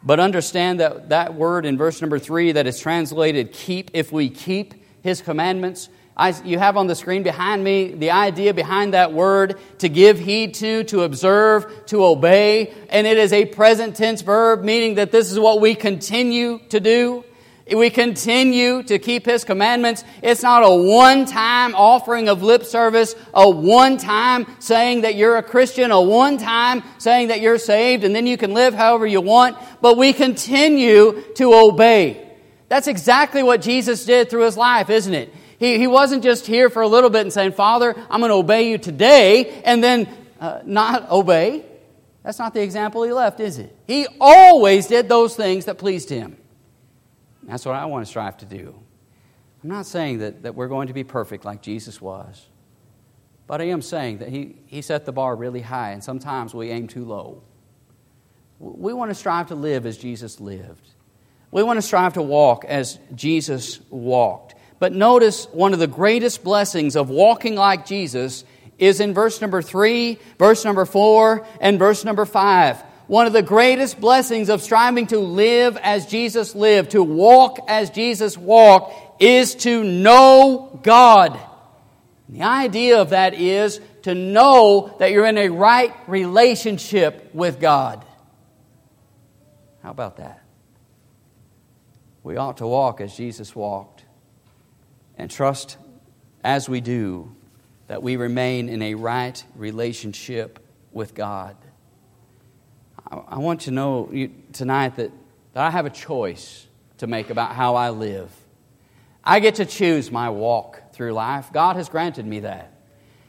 But 0.04 0.20
understand 0.20 0.80
that 0.80 1.10
that 1.10 1.34
word 1.34 1.66
in 1.66 1.78
verse 1.78 2.02
number 2.02 2.20
three 2.20 2.54
that 2.54 2.68
is 2.68 2.80
translated 2.80 3.52
keep, 3.52 3.92
if 3.94 4.12
we 4.12 4.30
keep 4.30 4.74
his 5.02 5.22
commandments, 5.22 5.90
I, 6.16 6.30
you 6.44 6.60
have 6.60 6.76
on 6.76 6.88
the 6.88 6.96
screen 6.96 7.24
behind 7.24 7.64
me 7.64 7.94
the 7.94 8.12
idea 8.12 8.54
behind 8.54 8.94
that 8.94 9.14
word 9.14 9.58
to 9.80 9.88
give 9.88 10.20
heed 10.20 10.56
to, 10.56 10.84
to 10.86 11.04
observe, 11.04 11.86
to 11.88 12.04
obey. 12.04 12.74
And 12.90 13.08
it 13.08 13.18
is 13.18 13.32
a 13.32 13.46
present 13.46 13.96
tense 13.96 14.22
verb, 14.22 14.62
meaning 14.62 14.96
that 14.96 15.12
this 15.12 15.32
is 15.32 15.40
what 15.40 15.62
we 15.62 15.76
continue 15.76 16.60
to 16.70 16.80
do 16.82 17.24
we 17.74 17.90
continue 17.90 18.84
to 18.84 19.00
keep 19.00 19.26
His 19.26 19.44
commandments. 19.44 20.04
It's 20.22 20.44
not 20.44 20.64
a 20.64 20.74
one 20.74 21.26
time 21.26 21.76
offering 21.76 22.30
of 22.30 22.44
lip 22.44 22.64
service, 22.64 23.16
a 23.34 23.50
one 23.50 23.98
time 23.98 24.46
saying 24.60 25.02
that 25.02 25.16
you're 25.16 25.38
a 25.38 25.44
Christian, 25.44 25.92
a 25.92 26.02
one 26.02 26.38
time 26.38 26.84
saying 26.98 27.30
that 27.30 27.42
you're 27.42 27.58
saved, 27.58 28.04
and 28.04 28.16
then 28.16 28.28
you 28.28 28.38
can 28.38 28.54
live 28.54 28.74
however 28.74 29.06
you 29.06 29.22
want, 29.22 29.58
but 29.82 29.98
we 29.98 30.14
continue 30.14 31.24
to 31.36 31.54
obey. 31.54 32.26
That's 32.68 32.88
exactly 32.88 33.44
what 33.44 33.62
Jesus 33.62 34.06
did 34.06 34.30
through 34.30 34.46
His 34.46 34.58
life, 34.58 34.90
isn't 34.90 35.14
it? 35.14 35.34
He, 35.60 35.78
he 35.78 35.88
wasn't 35.88 36.24
just 36.24 36.48
here 36.48 36.70
for 36.70 36.82
a 36.82 36.88
little 36.88 37.10
bit 37.10 37.22
and 37.22 37.34
saying, 37.34 37.52
Father, 37.52 37.94
I'm 38.10 38.22
going 38.22 38.30
to 38.30 38.36
obey 38.36 38.70
you 38.72 38.78
today, 38.78 39.62
and 39.66 39.84
then 39.84 40.08
uh, 40.40 40.62
not 40.66 41.12
obey. 41.12 41.66
That's 42.24 42.40
not 42.40 42.54
the 42.54 42.62
example 42.62 43.04
he 43.04 43.12
left, 43.12 43.40
is 43.40 43.60
it? 43.60 43.76
He 43.86 44.08
always 44.22 44.88
did 44.88 45.10
those 45.10 45.36
things 45.36 45.66
that 45.66 45.78
pleased 45.78 46.10
him. 46.10 46.38
That's 47.44 47.66
what 47.66 47.76
I 47.76 47.86
want 47.86 48.06
to 48.06 48.10
strive 48.10 48.38
to 48.38 48.46
do. 48.46 48.76
I'm 49.64 49.70
not 49.70 49.86
saying 49.86 50.20
that, 50.20 50.44
that 50.44 50.56
we're 50.56 50.68
going 50.68 50.88
to 50.88 50.94
be 50.94 51.04
perfect 51.04 51.44
like 51.46 51.62
Jesus 51.62 52.00
was, 52.00 52.48
but 53.48 53.62
I 53.62 53.66
am 53.66 53.82
saying 53.82 54.20
that 54.20 54.30
he, 54.30 54.56
he 54.68 54.82
set 54.82 55.06
the 55.06 55.12
bar 55.12 55.36
really 55.36 55.62
high, 55.62 55.92
and 55.92 56.04
sometimes 56.04 56.54
we 56.54 56.70
aim 56.70 56.88
too 56.88 57.04
low. 57.04 57.44
We 58.60 58.94
want 58.94 59.10
to 59.12 59.16
strive 59.16 59.48
to 59.48 59.56
live 59.56 59.86
as 59.86 59.98
Jesus 59.98 60.40
lived. 60.40 60.88
We 61.52 61.64
want 61.64 61.78
to 61.78 61.82
strive 61.82 62.14
to 62.14 62.22
walk 62.22 62.64
as 62.66 63.00
Jesus 63.16 63.80
walked. 63.90 64.56
But 64.80 64.94
notice 64.94 65.46
one 65.52 65.74
of 65.74 65.80
the 65.80 65.88
greatest 65.88 66.44
blessings 66.44 66.96
of 66.96 67.10
walking 67.10 67.56
like 67.56 67.86
Jesus 67.86 68.46
is 68.78 69.02
in 69.02 69.14
verse 69.14 69.42
number 69.42 69.62
three, 69.62 70.20
verse 70.38 70.64
number 70.64 70.86
four, 70.86 71.46
and 71.60 71.80
verse 71.80 72.06
number 72.06 72.26
five. 72.26 72.82
One 73.10 73.26
of 73.26 73.34
the 73.34 73.42
greatest 73.42 74.00
blessings 74.00 74.50
of 74.50 74.62
striving 74.62 75.08
to 75.08 75.18
live 75.18 75.78
as 75.78 76.06
Jesus 76.06 76.54
lived, 76.54 76.92
to 76.92 77.02
walk 77.02 77.58
as 77.68 77.90
Jesus 77.90 78.38
walked, 78.38 79.20
is 79.20 79.56
to 79.56 79.84
know 79.84 80.80
God. 80.84 81.40
The 82.30 82.44
idea 82.44 83.02
of 83.02 83.10
that 83.10 83.34
is 83.34 83.82
to 84.04 84.14
know 84.14 84.96
that 85.00 85.10
you're 85.10 85.26
in 85.26 85.40
a 85.40 85.50
right 85.50 85.92
relationship 86.06 87.34
with 87.34 87.60
God. 87.60 88.06
How 89.82 89.90
about 89.90 90.18
that? 90.18 90.44
We 92.22 92.38
ought 92.38 92.58
to 92.58 92.68
walk 92.68 93.02
as 93.02 93.18
Jesus 93.18 93.56
walked 93.56 94.06
and 95.18 95.32
trust 95.32 95.78
as 96.44 96.70
we 96.70 96.80
do 96.80 97.36
that 97.88 98.04
we 98.04 98.18
remain 98.18 98.70
in 98.70 98.84
a 98.84 98.94
right 98.94 99.44
relationship 99.56 100.60
with 100.92 101.16
God. 101.16 101.56
I 103.12 103.40
want 103.40 103.62
to 103.62 103.72
know 103.72 104.12
tonight 104.54 104.98
that, 104.98 105.12
that 105.54 105.64
I 105.64 105.72
have 105.72 105.86
a 105.86 105.90
choice 105.90 106.68
to 107.00 107.08
make 107.08 107.30
about 107.30 107.56
how 107.56 107.76
I 107.76 107.90
live. 107.90 108.30
I 109.24 109.40
get 109.40 109.56
to 109.56 109.66
choose 109.66 110.12
my 110.12 110.30
walk 110.30 110.94
through 110.94 111.14
life. 111.14 111.52
God 111.52 111.76
has 111.76 111.90
granted 111.90 112.26
me 112.26 112.42
that. 112.42 112.74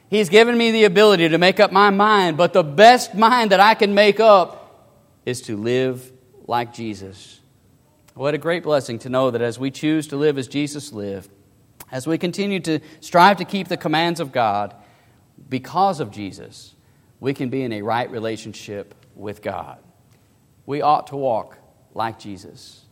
He's 0.09 0.29
given 0.29 0.57
me 0.57 0.71
the 0.71 0.83
ability 0.83 1.29
to 1.29 1.37
make 1.37 1.59
up 1.59 1.71
my 1.71 1.89
mind, 1.89 2.37
but 2.37 2.53
the 2.53 2.63
best 2.63 3.15
mind 3.15 3.51
that 3.51 3.59
I 3.59 3.75
can 3.75 3.93
make 3.93 4.19
up 4.19 4.91
is 5.25 5.41
to 5.43 5.55
live 5.55 6.11
like 6.47 6.73
Jesus. 6.73 7.39
What 8.13 8.33
a 8.33 8.37
great 8.37 8.63
blessing 8.63 8.99
to 8.99 9.09
know 9.09 9.31
that 9.31 9.41
as 9.41 9.57
we 9.57 9.71
choose 9.71 10.07
to 10.07 10.17
live 10.17 10.37
as 10.37 10.47
Jesus 10.47 10.91
lived, 10.91 11.29
as 11.91 12.05
we 12.05 12.17
continue 12.17 12.59
to 12.61 12.79
strive 12.99 13.37
to 13.37 13.45
keep 13.45 13.67
the 13.67 13.77
commands 13.77 14.19
of 14.19 14.31
God 14.31 14.75
because 15.49 15.99
of 15.99 16.11
Jesus, 16.11 16.75
we 17.19 17.33
can 17.33 17.49
be 17.49 17.63
in 17.63 17.71
a 17.71 17.81
right 17.81 18.09
relationship 18.11 18.93
with 19.15 19.41
God. 19.41 19.77
We 20.65 20.81
ought 20.81 21.07
to 21.07 21.15
walk 21.15 21.57
like 21.93 22.19
Jesus. 22.19 22.85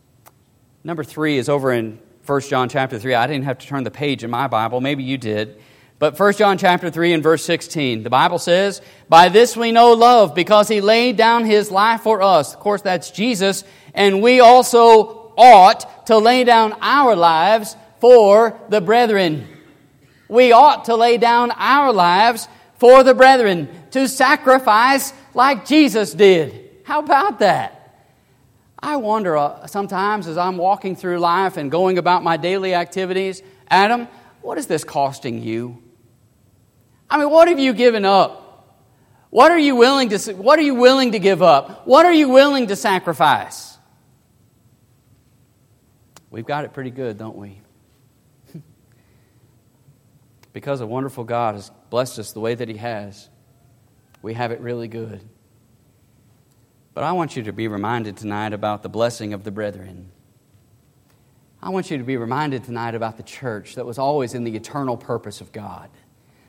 Number 0.84 1.04
three 1.04 1.38
is 1.38 1.48
over 1.48 1.72
in 1.72 1.98
1 2.26 2.40
John 2.42 2.68
chapter 2.68 2.98
3. 2.98 3.14
I 3.14 3.26
didn't 3.26 3.44
have 3.44 3.58
to 3.58 3.66
turn 3.66 3.84
the 3.84 3.90
page 3.90 4.24
in 4.24 4.30
my 4.30 4.46
Bible. 4.46 4.80
Maybe 4.80 5.02
you 5.02 5.18
did. 5.18 5.60
But 5.98 6.18
1 6.18 6.34
John 6.34 6.56
chapter 6.56 6.90
3 6.90 7.12
and 7.12 7.22
verse 7.22 7.44
16, 7.44 8.04
the 8.04 8.10
Bible 8.10 8.38
says, 8.38 8.80
By 9.08 9.28
this 9.28 9.56
we 9.56 9.70
know 9.70 9.92
love, 9.92 10.34
because 10.34 10.68
he 10.68 10.80
laid 10.80 11.16
down 11.16 11.44
his 11.44 11.70
life 11.70 12.00
for 12.02 12.22
us. 12.22 12.54
Of 12.54 12.60
course, 12.60 12.80
that's 12.80 13.10
Jesus. 13.10 13.64
And 13.92 14.22
we 14.22 14.40
also 14.40 15.34
ought 15.36 16.06
to 16.06 16.16
lay 16.16 16.44
down 16.44 16.74
our 16.80 17.14
lives 17.14 17.76
for 17.98 18.58
the 18.70 18.80
brethren. 18.80 19.46
We 20.28 20.52
ought 20.52 20.86
to 20.86 20.96
lay 20.96 21.18
down 21.18 21.50
our 21.50 21.92
lives 21.92 22.48
for 22.78 23.02
the 23.04 23.14
brethren, 23.14 23.68
to 23.90 24.08
sacrifice 24.08 25.12
like 25.34 25.66
Jesus 25.66 26.12
did. 26.12 26.70
How 26.84 27.00
about 27.00 27.38
that? 27.40 27.76
I 28.82 28.96
wonder 28.96 29.36
uh, 29.36 29.66
sometimes 29.66 30.26
as 30.26 30.38
I'm 30.38 30.56
walking 30.56 30.96
through 30.96 31.18
life 31.18 31.56
and 31.56 31.70
going 31.70 31.98
about 31.98 32.22
my 32.22 32.36
daily 32.36 32.74
activities, 32.74 33.42
Adam, 33.68 34.08
what 34.40 34.58
is 34.58 34.66
this 34.66 34.84
costing 34.84 35.42
you? 35.42 35.82
I 37.08 37.18
mean, 37.18 37.30
what 37.30 37.48
have 37.48 37.58
you 37.58 37.72
given 37.74 38.04
up? 38.04 38.50
What 39.30 39.52
are 39.52 39.58
you 39.58 39.76
willing 39.76 40.08
to 40.08 40.32
what 40.34 40.58
are 40.58 40.62
you 40.62 40.74
willing 40.74 41.12
to 41.12 41.18
give 41.18 41.42
up? 41.42 41.86
What 41.86 42.06
are 42.06 42.12
you 42.12 42.28
willing 42.28 42.66
to 42.68 42.76
sacrifice? 42.76 43.78
We've 46.30 46.46
got 46.46 46.64
it 46.64 46.72
pretty 46.72 46.90
good, 46.90 47.18
don't 47.18 47.36
we? 47.36 47.60
because 50.52 50.80
a 50.80 50.86
wonderful 50.86 51.24
God 51.24 51.54
has 51.54 51.70
blessed 51.90 52.18
us 52.18 52.32
the 52.32 52.40
way 52.40 52.54
that 52.54 52.68
He 52.68 52.76
has, 52.76 53.28
we 54.22 54.34
have 54.34 54.52
it 54.52 54.60
really 54.60 54.88
good. 54.88 55.22
But 56.92 57.04
I 57.04 57.12
want 57.12 57.36
you 57.36 57.44
to 57.44 57.52
be 57.52 57.68
reminded 57.68 58.16
tonight 58.16 58.52
about 58.52 58.82
the 58.82 58.88
blessing 58.88 59.32
of 59.32 59.44
the 59.44 59.50
brethren. 59.50 60.10
I 61.62 61.70
want 61.70 61.90
you 61.90 61.98
to 61.98 62.04
be 62.04 62.16
reminded 62.16 62.64
tonight 62.64 62.94
about 62.94 63.16
the 63.16 63.22
church 63.22 63.76
that 63.76 63.86
was 63.86 63.98
always 63.98 64.34
in 64.34 64.44
the 64.44 64.56
eternal 64.56 64.96
purpose 64.96 65.40
of 65.40 65.52
God. 65.52 65.88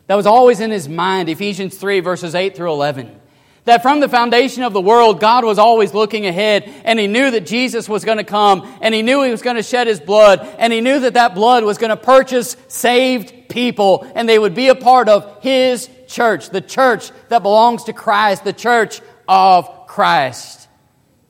That 0.07 0.15
was 0.15 0.25
always 0.25 0.59
in 0.59 0.71
his 0.71 0.89
mind, 0.89 1.29
Ephesians 1.29 1.77
3, 1.77 1.99
verses 1.99 2.33
8 2.33 2.55
through 2.55 2.71
11. 2.71 3.20
That 3.65 3.83
from 3.83 3.99
the 3.99 4.09
foundation 4.09 4.63
of 4.63 4.73
the 4.73 4.81
world, 4.81 5.19
God 5.19 5.45
was 5.45 5.59
always 5.59 5.93
looking 5.93 6.25
ahead, 6.25 6.63
and 6.83 6.97
He 6.97 7.07
knew 7.07 7.29
that 7.31 7.45
Jesus 7.45 7.87
was 7.87 8.03
going 8.03 8.17
to 8.17 8.23
come, 8.23 8.67
and 8.81 8.93
He 8.93 9.03
knew 9.03 9.21
He 9.21 9.29
was 9.29 9.43
going 9.43 9.55
to 9.55 9.63
shed 9.63 9.87
His 9.87 9.99
blood, 9.99 10.39
and 10.57 10.73
He 10.73 10.81
knew 10.81 10.99
that 11.01 11.13
that 11.13 11.35
blood 11.35 11.63
was 11.63 11.77
going 11.77 11.91
to 11.91 11.97
purchase 11.97 12.57
saved 12.67 13.49
people, 13.49 14.09
and 14.15 14.27
they 14.27 14.39
would 14.39 14.55
be 14.55 14.69
a 14.69 14.75
part 14.75 15.09
of 15.09 15.43
His 15.43 15.89
church, 16.07 16.49
the 16.49 16.61
church 16.61 17.11
that 17.29 17.43
belongs 17.43 17.83
to 17.83 17.93
Christ, 17.93 18.43
the 18.43 18.53
church 18.53 18.99
of 19.27 19.87
Christ. 19.87 20.67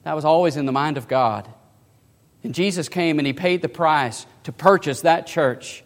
That 0.03 0.15
was 0.15 0.25
always 0.25 0.55
in 0.55 0.65
the 0.65 0.71
mind 0.71 0.97
of 0.97 1.07
God. 1.07 1.47
And 2.43 2.55
Jesus 2.55 2.89
came 2.89 3.19
and 3.19 3.27
He 3.27 3.33
paid 3.33 3.61
the 3.61 3.69
price 3.69 4.25
to 4.43 4.51
purchase 4.51 5.01
that 5.01 5.27
church 5.27 5.83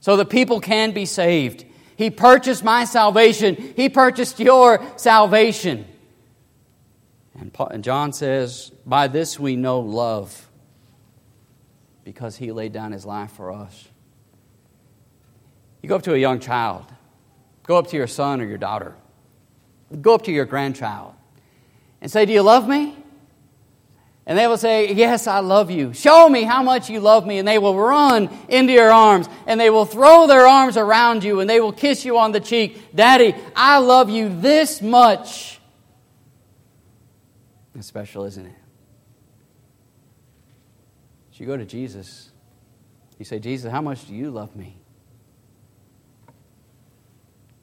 so 0.00 0.16
that 0.16 0.28
people 0.28 0.60
can 0.60 0.92
be 0.92 1.06
saved. 1.06 1.64
He 1.96 2.10
purchased 2.10 2.64
my 2.64 2.84
salvation. 2.84 3.54
He 3.54 3.88
purchased 3.88 4.40
your 4.40 4.84
salvation. 4.96 5.86
And 7.34 7.84
John 7.84 8.12
says, 8.12 8.70
By 8.86 9.08
this 9.08 9.38
we 9.38 9.56
know 9.56 9.80
love, 9.80 10.48
because 12.04 12.36
he 12.36 12.52
laid 12.52 12.72
down 12.72 12.92
his 12.92 13.04
life 13.04 13.32
for 13.32 13.52
us. 13.52 13.88
You 15.82 15.88
go 15.88 15.96
up 15.96 16.02
to 16.02 16.14
a 16.14 16.18
young 16.18 16.40
child, 16.40 16.86
go 17.64 17.76
up 17.76 17.88
to 17.88 17.96
your 17.96 18.06
son 18.06 18.40
or 18.40 18.44
your 18.44 18.58
daughter, 18.58 18.96
go 20.00 20.14
up 20.14 20.22
to 20.22 20.32
your 20.32 20.46
grandchild, 20.46 21.14
and 22.00 22.10
say, 22.10 22.24
Do 22.24 22.32
you 22.32 22.42
love 22.42 22.68
me? 22.68 22.96
And 24.26 24.38
they 24.38 24.46
will 24.46 24.56
say, 24.56 24.92
Yes, 24.92 25.26
I 25.26 25.40
love 25.40 25.70
you. 25.70 25.92
Show 25.92 26.28
me 26.28 26.44
how 26.44 26.62
much 26.62 26.88
you 26.88 27.00
love 27.00 27.26
me. 27.26 27.38
And 27.38 27.46
they 27.46 27.58
will 27.58 27.76
run 27.76 28.30
into 28.48 28.72
your 28.72 28.90
arms 28.90 29.28
and 29.46 29.60
they 29.60 29.70
will 29.70 29.84
throw 29.84 30.26
their 30.26 30.46
arms 30.46 30.76
around 30.76 31.24
you 31.24 31.40
and 31.40 31.50
they 31.50 31.60
will 31.60 31.72
kiss 31.72 32.04
you 32.04 32.18
on 32.18 32.32
the 32.32 32.40
cheek. 32.40 32.94
Daddy, 32.94 33.34
I 33.54 33.78
love 33.78 34.08
you 34.08 34.40
this 34.40 34.80
much. 34.80 35.60
It's 37.74 37.86
special, 37.86 38.24
isn't 38.24 38.46
it? 38.46 38.54
So 41.32 41.40
you 41.40 41.46
go 41.46 41.56
to 41.56 41.66
Jesus. 41.66 42.30
You 43.18 43.24
say, 43.24 43.38
Jesus, 43.38 43.70
how 43.70 43.82
much 43.82 44.06
do 44.06 44.14
you 44.14 44.30
love 44.30 44.54
me? 44.56 44.78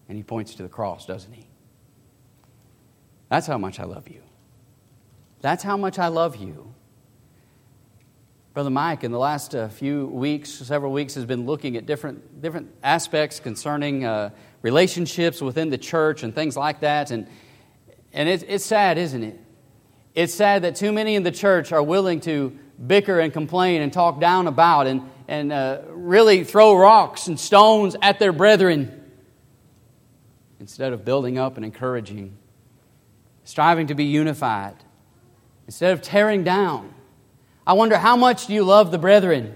And 0.08 0.18
he 0.18 0.24
points 0.24 0.56
to 0.56 0.64
the 0.64 0.70
cross, 0.70 1.06
doesn't 1.06 1.32
he? 1.32 1.48
That's 3.30 3.48
how 3.48 3.58
much 3.58 3.80
I 3.80 3.86
love 3.86 4.10
you. 4.10 4.22
That's 5.42 5.64
how 5.64 5.76
much 5.76 5.98
I 5.98 6.08
love 6.08 6.36
you. 6.36 6.72
Brother 8.54 8.70
Mike, 8.70 9.04
in 9.04 9.12
the 9.12 9.18
last 9.18 9.56
uh, 9.56 9.70
few 9.70 10.06
weeks, 10.08 10.52
several 10.52 10.92
weeks, 10.92 11.16
has 11.16 11.26
been 11.26 11.46
looking 11.46 11.78
at 11.78 11.86
different, 11.86 12.42
different 12.42 12.70
aspects 12.84 13.40
concerning 13.40 14.06
uh, 14.06 14.30
relationships 14.62 15.42
within 15.42 15.70
the 15.70 15.78
church 15.78 16.22
and 16.24 16.36
things 16.36 16.56
like 16.56 16.82
that. 16.82 17.12
And, 17.12 17.28
and 18.14 18.30
it, 18.30 18.44
it's 18.48 18.66
sad, 18.66 18.98
isn't 18.98 19.24
it? 19.24 19.40
It's 20.14 20.34
sad 20.34 20.64
that 20.64 20.76
too 20.76 20.92
many 20.92 21.16
in 21.16 21.24
the 21.24 21.32
church 21.32 21.72
are 21.72 21.82
willing 21.82 22.20
to 22.22 22.58
bicker 22.86 23.20
and 23.20 23.32
complain 23.32 23.82
and 23.82 23.92
talk 23.92 24.20
down 24.20 24.48
about 24.48 24.86
and, 24.86 25.10
and 25.28 25.52
uh, 25.52 25.82
really 25.88 26.44
throw 26.44 26.76
rocks 26.76 27.28
and 27.28 27.40
stones 27.40 27.96
at 28.02 28.20
their 28.20 28.34
brethren 28.34 29.12
instead 30.60 30.94
of 30.94 31.06
building 31.06 31.40
up 31.40 31.56
and 31.56 31.66
encouraging, 31.66 32.38
striving 33.46 33.88
to 33.88 33.96
be 33.96 34.04
unified 34.04 34.76
instead 35.72 35.94
of 35.94 36.02
tearing 36.02 36.44
down. 36.44 36.94
I 37.66 37.72
wonder 37.72 37.98
how 37.98 38.18
much 38.18 38.48
do 38.48 38.54
you 38.54 38.66
love 38.66 38.92
the 38.92 38.98
brethren? 38.98 39.56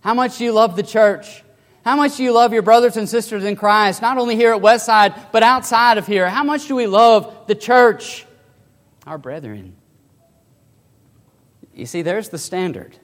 How 0.00 0.12
much 0.12 0.36
do 0.36 0.44
you 0.44 0.52
love 0.52 0.76
the 0.76 0.82
church? 0.82 1.42
How 1.82 1.96
much 1.96 2.18
do 2.18 2.24
you 2.24 2.32
love 2.32 2.52
your 2.52 2.60
brothers 2.60 2.98
and 2.98 3.08
sisters 3.08 3.42
in 3.42 3.56
Christ, 3.56 4.02
not 4.02 4.18
only 4.18 4.36
here 4.36 4.52
at 4.52 4.60
Westside, 4.60 5.32
but 5.32 5.42
outside 5.42 5.96
of 5.96 6.06
here? 6.06 6.28
How 6.28 6.44
much 6.44 6.68
do 6.68 6.76
we 6.76 6.86
love 6.86 7.46
the 7.46 7.54
church, 7.54 8.26
our 9.06 9.16
brethren? 9.16 9.76
You 11.72 11.86
see, 11.86 12.02
there's 12.02 12.28
the 12.28 12.36
standard. 12.36 12.98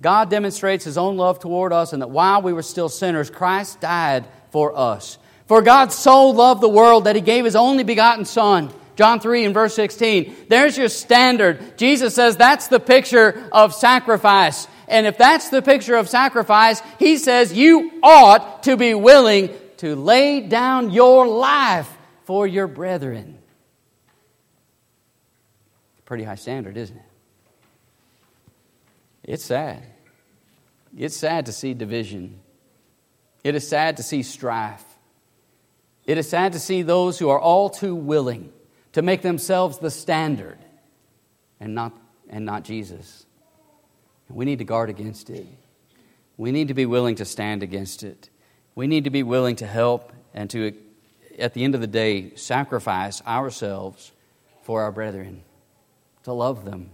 God 0.00 0.30
demonstrates 0.30 0.84
his 0.84 0.96
own 0.96 1.16
love 1.16 1.40
toward 1.40 1.72
us, 1.72 1.92
and 1.92 2.00
that 2.00 2.10
while 2.10 2.42
we 2.42 2.52
were 2.52 2.62
still 2.62 2.88
sinners, 2.88 3.28
Christ 3.28 3.80
died 3.80 4.24
for 4.52 4.78
us. 4.78 5.18
For 5.46 5.62
God 5.62 5.90
so 5.90 6.28
loved 6.28 6.60
the 6.60 6.68
world 6.68 7.06
that 7.06 7.16
he 7.16 7.22
gave 7.22 7.44
his 7.44 7.56
only 7.56 7.82
begotten 7.82 8.24
Son. 8.24 8.72
John 8.96 9.20
3 9.20 9.44
and 9.44 9.54
verse 9.54 9.74
16. 9.74 10.34
There's 10.48 10.76
your 10.76 10.88
standard. 10.88 11.78
Jesus 11.78 12.14
says 12.14 12.36
that's 12.36 12.68
the 12.68 12.80
picture 12.80 13.48
of 13.52 13.74
sacrifice. 13.74 14.66
And 14.88 15.06
if 15.06 15.16
that's 15.16 15.50
the 15.50 15.62
picture 15.62 15.94
of 15.94 16.08
sacrifice, 16.08 16.82
he 16.98 17.16
says 17.16 17.52
you 17.52 17.92
ought 18.02 18.64
to 18.64 18.76
be 18.76 18.94
willing 18.94 19.50
to 19.78 19.96
lay 19.96 20.40
down 20.40 20.90
your 20.90 21.26
life 21.26 21.90
for 22.24 22.46
your 22.46 22.66
brethren. 22.66 23.38
Pretty 26.04 26.24
high 26.24 26.34
standard, 26.34 26.76
isn't 26.76 26.96
it? 26.96 27.02
It's 29.22 29.44
sad. 29.44 29.84
It's 30.96 31.16
sad 31.16 31.46
to 31.46 31.52
see 31.52 31.72
division. 31.72 32.40
It 33.44 33.54
is 33.54 33.66
sad 33.66 33.98
to 33.98 34.02
see 34.02 34.24
strife. 34.24 34.84
It 36.04 36.18
is 36.18 36.28
sad 36.28 36.54
to 36.54 36.58
see 36.58 36.82
those 36.82 37.18
who 37.18 37.28
are 37.28 37.38
all 37.38 37.70
too 37.70 37.94
willing 37.94 38.52
to 38.92 39.02
make 39.02 39.22
themselves 39.22 39.78
the 39.78 39.90
standard 39.90 40.58
and 41.60 41.74
not, 41.74 41.92
and 42.28 42.44
not 42.44 42.64
Jesus. 42.64 43.26
We 44.28 44.44
need 44.44 44.58
to 44.58 44.64
guard 44.64 44.90
against 44.90 45.30
it. 45.30 45.46
We 46.36 46.52
need 46.52 46.68
to 46.68 46.74
be 46.74 46.86
willing 46.86 47.16
to 47.16 47.24
stand 47.24 47.62
against 47.62 48.02
it. 48.02 48.30
We 48.74 48.86
need 48.86 49.04
to 49.04 49.10
be 49.10 49.22
willing 49.22 49.56
to 49.56 49.66
help 49.66 50.12
and 50.32 50.48
to, 50.50 50.72
at 51.38 51.54
the 51.54 51.64
end 51.64 51.74
of 51.74 51.80
the 51.80 51.86
day, 51.86 52.34
sacrifice 52.36 53.22
ourselves 53.26 54.12
for 54.62 54.82
our 54.82 54.92
brethren, 54.92 55.42
to 56.22 56.32
love 56.32 56.64
them, 56.64 56.90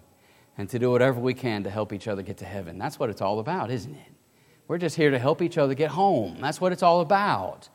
and 0.56 0.68
to 0.70 0.78
do 0.78 0.90
whatever 0.90 1.20
we 1.20 1.34
can 1.34 1.64
to 1.64 1.70
help 1.70 1.92
each 1.92 2.08
other 2.08 2.22
get 2.22 2.38
to 2.38 2.44
heaven. 2.46 2.78
That's 2.78 2.98
what 2.98 3.10
it's 3.10 3.20
all 3.20 3.38
about, 3.38 3.70
isn't 3.70 3.94
it? 3.94 4.12
We're 4.68 4.78
just 4.78 4.96
here 4.96 5.10
to 5.10 5.18
help 5.18 5.42
each 5.42 5.58
other 5.58 5.74
get 5.74 5.90
home. 5.90 6.38
That's 6.40 6.60
what 6.60 6.72
it's 6.72 6.82
all 6.82 7.00
about. 7.00 7.68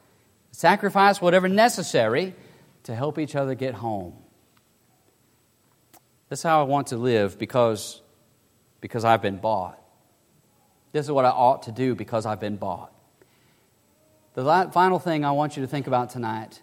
Sacrifice 0.52 1.22
whatever 1.22 1.48
necessary 1.48 2.36
to 2.84 2.96
help 2.96 3.20
each 3.20 3.36
other 3.36 3.56
get 3.56 3.76
home. 3.76 4.14
That's 6.30 6.44
how 6.44 6.62
I 6.62 6.64
want 6.64 6.88
to 6.88 6.98
live 6.98 7.38
because, 7.38 8.02
because 8.80 9.04
I've 9.04 9.22
been 9.22 9.38
bought. 9.38 9.78
This 10.92 11.06
is 11.06 11.12
what 11.12 11.26
I 11.26 11.30
ought 11.30 11.64
to 11.64 11.72
do 11.72 11.96
because 11.96 12.26
I've 12.26 12.40
been 12.40 12.58
bought. 12.58 12.94
The 14.34 14.70
final 14.72 15.00
thing 15.00 15.26
I 15.26 15.32
want 15.32 15.58
you 15.58 15.62
to 15.62 15.68
think 15.68 15.88
about 15.88 16.10
tonight 16.10 16.62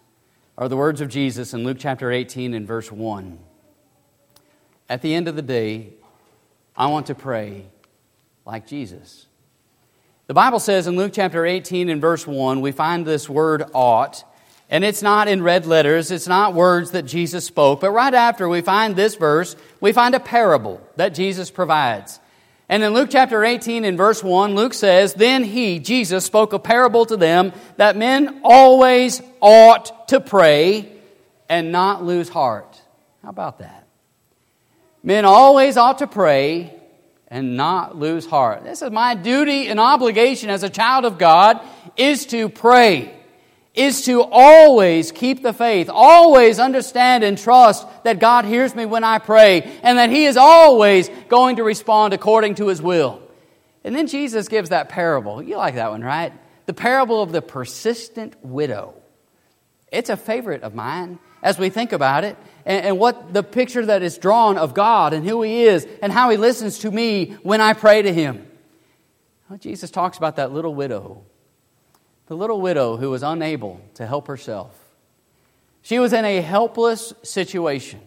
are 0.57 0.67
the 0.67 0.77
words 0.77 1.01
of 1.01 1.09
Jesus 1.09 1.53
in 1.53 1.63
Luke 1.63 1.77
chapter 1.79 2.11
18 2.11 2.53
and 2.53 2.67
verse 2.67 2.91
1. 2.91 3.39
At 4.89 5.01
the 5.01 5.13
end 5.13 5.27
of 5.27 5.35
the 5.35 5.41
day, 5.41 5.93
I 6.75 6.87
want 6.87 7.07
to 7.07 7.15
pray 7.15 7.67
like 8.45 8.67
Jesus. 8.67 9.27
The 10.25 10.33
Bible 10.33 10.59
says 10.59 10.87
in 10.87 10.95
Luke 10.95 11.11
chapter 11.13 11.45
18 11.45 11.89
and 11.89 12.01
verse 12.01 12.25
1, 12.25 12.61
we 12.61 12.71
find 12.71 13.05
this 13.05 13.29
word 13.29 13.63
ought, 13.73 14.23
and 14.69 14.83
it's 14.83 15.01
not 15.01 15.27
in 15.27 15.41
red 15.41 15.65
letters, 15.65 16.11
it's 16.11 16.27
not 16.27 16.53
words 16.53 16.91
that 16.91 17.03
Jesus 17.03 17.45
spoke, 17.45 17.81
but 17.81 17.91
right 17.91 18.13
after 18.13 18.47
we 18.47 18.61
find 18.61 18.95
this 18.95 19.15
verse, 19.15 19.55
we 19.81 19.91
find 19.91 20.13
a 20.13 20.19
parable 20.19 20.81
that 20.95 21.15
Jesus 21.15 21.49
provides. 21.49 22.19
And 22.71 22.83
in 22.83 22.93
Luke 22.93 23.09
chapter 23.11 23.43
18 23.43 23.83
and 23.83 23.97
verse 23.97 24.23
1, 24.23 24.53
Luke 24.53 24.75
says, 24.75 25.15
Then 25.15 25.43
he, 25.43 25.79
Jesus, 25.79 26.23
spoke 26.23 26.53
a 26.53 26.59
parable 26.59 27.03
to 27.07 27.17
them 27.17 27.51
that 27.77 27.97
men 27.97 28.41
always 28.43 29.23
ought 29.41 30.07
to 30.09 30.19
pray 30.19 30.91
and 31.49 31.71
not 31.71 32.03
lose 32.03 32.29
heart. 32.29 32.79
How 33.23 33.29
about 33.29 33.57
that? 33.59 33.87
Men 35.01 35.25
always 35.25 35.77
ought 35.77 35.97
to 35.97 36.07
pray 36.07 36.79
and 37.27 37.57
not 37.57 37.95
lose 37.95 38.27
heart. 38.27 38.63
This 38.63 38.83
is 38.83 38.91
my 38.91 39.15
duty 39.15 39.67
and 39.67 39.79
obligation 39.79 40.51
as 40.51 40.61
a 40.61 40.69
child 40.69 41.05
of 41.05 41.17
God 41.17 41.59
is 41.97 42.27
to 42.27 42.49
pray, 42.49 43.18
is 43.73 44.03
to 44.05 44.23
always 44.23 45.11
keep 45.11 45.43
the 45.43 45.53
faith, 45.53 45.89
always 45.91 46.59
understand 46.59 47.23
and 47.23 47.37
trust 47.37 47.87
that 48.03 48.19
God 48.19 48.45
hears 48.45 48.75
me 48.75 48.85
when 48.85 49.03
I 49.03 49.19
pray, 49.19 49.61
and 49.83 49.97
that 49.97 50.09
He 50.09 50.25
is 50.25 50.37
always 50.37 51.09
going 51.27 51.57
to 51.57 51.63
respond 51.63 52.13
according 52.13 52.55
to 52.55 52.67
His 52.67 52.81
will. 52.81 53.21
And 53.83 53.95
then 53.95 54.07
Jesus 54.07 54.47
gives 54.47 54.69
that 54.69 54.89
parable. 54.89 55.41
You 55.41 55.57
like 55.57 55.75
that 55.75 55.91
one, 55.91 56.01
right? 56.01 56.33
The 56.65 56.73
parable 56.73 57.21
of 57.21 57.31
the 57.31 57.41
persistent 57.41 58.35
widow. 58.43 58.95
It's 59.91 60.09
a 60.09 60.17
favorite 60.17 60.63
of 60.63 60.75
mine 60.75 61.19
as 61.41 61.57
we 61.57 61.69
think 61.69 61.93
about 61.93 62.23
it 62.23 62.37
and, 62.65 62.85
and, 62.85 62.99
what 62.99 63.33
the 63.33 63.43
picture 63.43 63.85
that 63.85 64.03
is 64.03 64.17
drawn 64.17 64.57
of 64.57 64.73
God 64.73 65.13
and 65.13 65.27
who 65.27 65.41
He 65.41 65.63
is 65.63 65.87
and 66.01 66.11
how 66.11 66.29
He 66.29 66.37
listens 66.37 66.79
to 66.79 66.91
me 66.91 67.37
when 67.43 67.61
I 67.61 67.73
pray 67.73 68.01
to 68.01 68.13
Him. 68.13 68.45
Well, 69.49 69.57
Jesus 69.57 69.89
talks 69.89 70.17
about 70.17 70.35
that 70.35 70.51
little 70.51 70.75
widow, 70.75 71.23
the 72.29 72.37
little 72.37 72.61
widow 72.61 72.95
who 72.95 73.09
was 73.09 73.23
unable 73.23 73.81
to 73.95 74.05
help 74.05 74.27
herself. 74.27 74.71
She 75.81 75.97
was 75.97 76.13
in 76.13 76.23
a 76.23 76.41
helpless 76.41 77.11
situation. 77.23 77.99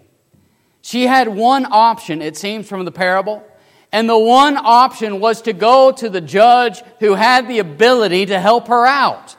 She 0.81 1.09
had 1.09 1.27
one 1.29 1.67
option, 1.69 2.23
it 2.23 2.37
seems, 2.37 2.69
from 2.69 2.85
the 2.85 2.93
parable. 2.93 3.45
And 3.91 4.09
the 4.09 4.19
one 4.19 4.57
option 4.57 5.19
was 5.19 5.43
to 5.43 5.53
go 5.53 5.91
to 5.91 6.09
the 6.09 6.21
judge 6.21 6.83
who 7.01 7.15
had 7.15 7.49
the 7.49 7.59
ability 7.59 8.27
to 8.27 8.39
help 8.39 8.69
her 8.69 8.87
out. 8.87 9.37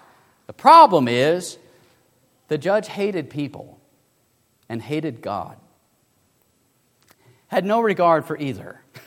The 0.48 0.54
problem 0.54 1.08
is, 1.08 1.58
the 2.50 2.58
judge 2.58 2.90
hated 2.90 3.30
people 3.30 3.80
and 4.68 4.82
hated 4.82 5.22
God, 5.22 5.58
had 7.48 7.64
no 7.64 7.80
regard 7.80 8.26
for 8.26 8.38
either. 8.38 8.80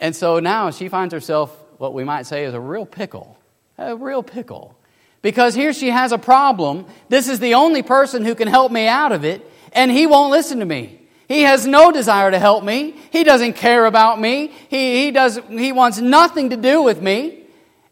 And 0.00 0.14
so 0.14 0.38
now 0.38 0.70
she 0.70 0.88
finds 0.88 1.12
herself, 1.12 1.50
what 1.78 1.92
we 1.92 2.04
might 2.04 2.24
say 2.24 2.44
is 2.44 2.54
a 2.54 2.60
real 2.60 2.86
pickle. 2.86 3.37
A 3.78 3.96
real 3.96 4.22
pickle. 4.22 4.76
Because 5.22 5.54
here 5.54 5.72
she 5.72 5.90
has 5.90 6.12
a 6.12 6.18
problem. 6.18 6.86
This 7.08 7.28
is 7.28 7.40
the 7.40 7.54
only 7.54 7.82
person 7.82 8.24
who 8.24 8.34
can 8.34 8.48
help 8.48 8.70
me 8.70 8.86
out 8.86 9.12
of 9.12 9.24
it, 9.24 9.48
and 9.72 9.90
he 9.90 10.06
won't 10.06 10.30
listen 10.30 10.58
to 10.58 10.64
me. 10.64 11.00
He 11.26 11.42
has 11.42 11.66
no 11.66 11.92
desire 11.92 12.30
to 12.30 12.38
help 12.38 12.64
me. 12.64 12.94
He 13.10 13.24
doesn't 13.24 13.54
care 13.54 13.86
about 13.86 14.20
me. 14.20 14.48
He, 14.68 15.04
he, 15.04 15.10
does, 15.10 15.38
he 15.48 15.72
wants 15.72 15.98
nothing 15.98 16.50
to 16.50 16.56
do 16.56 16.82
with 16.82 17.02
me. 17.02 17.44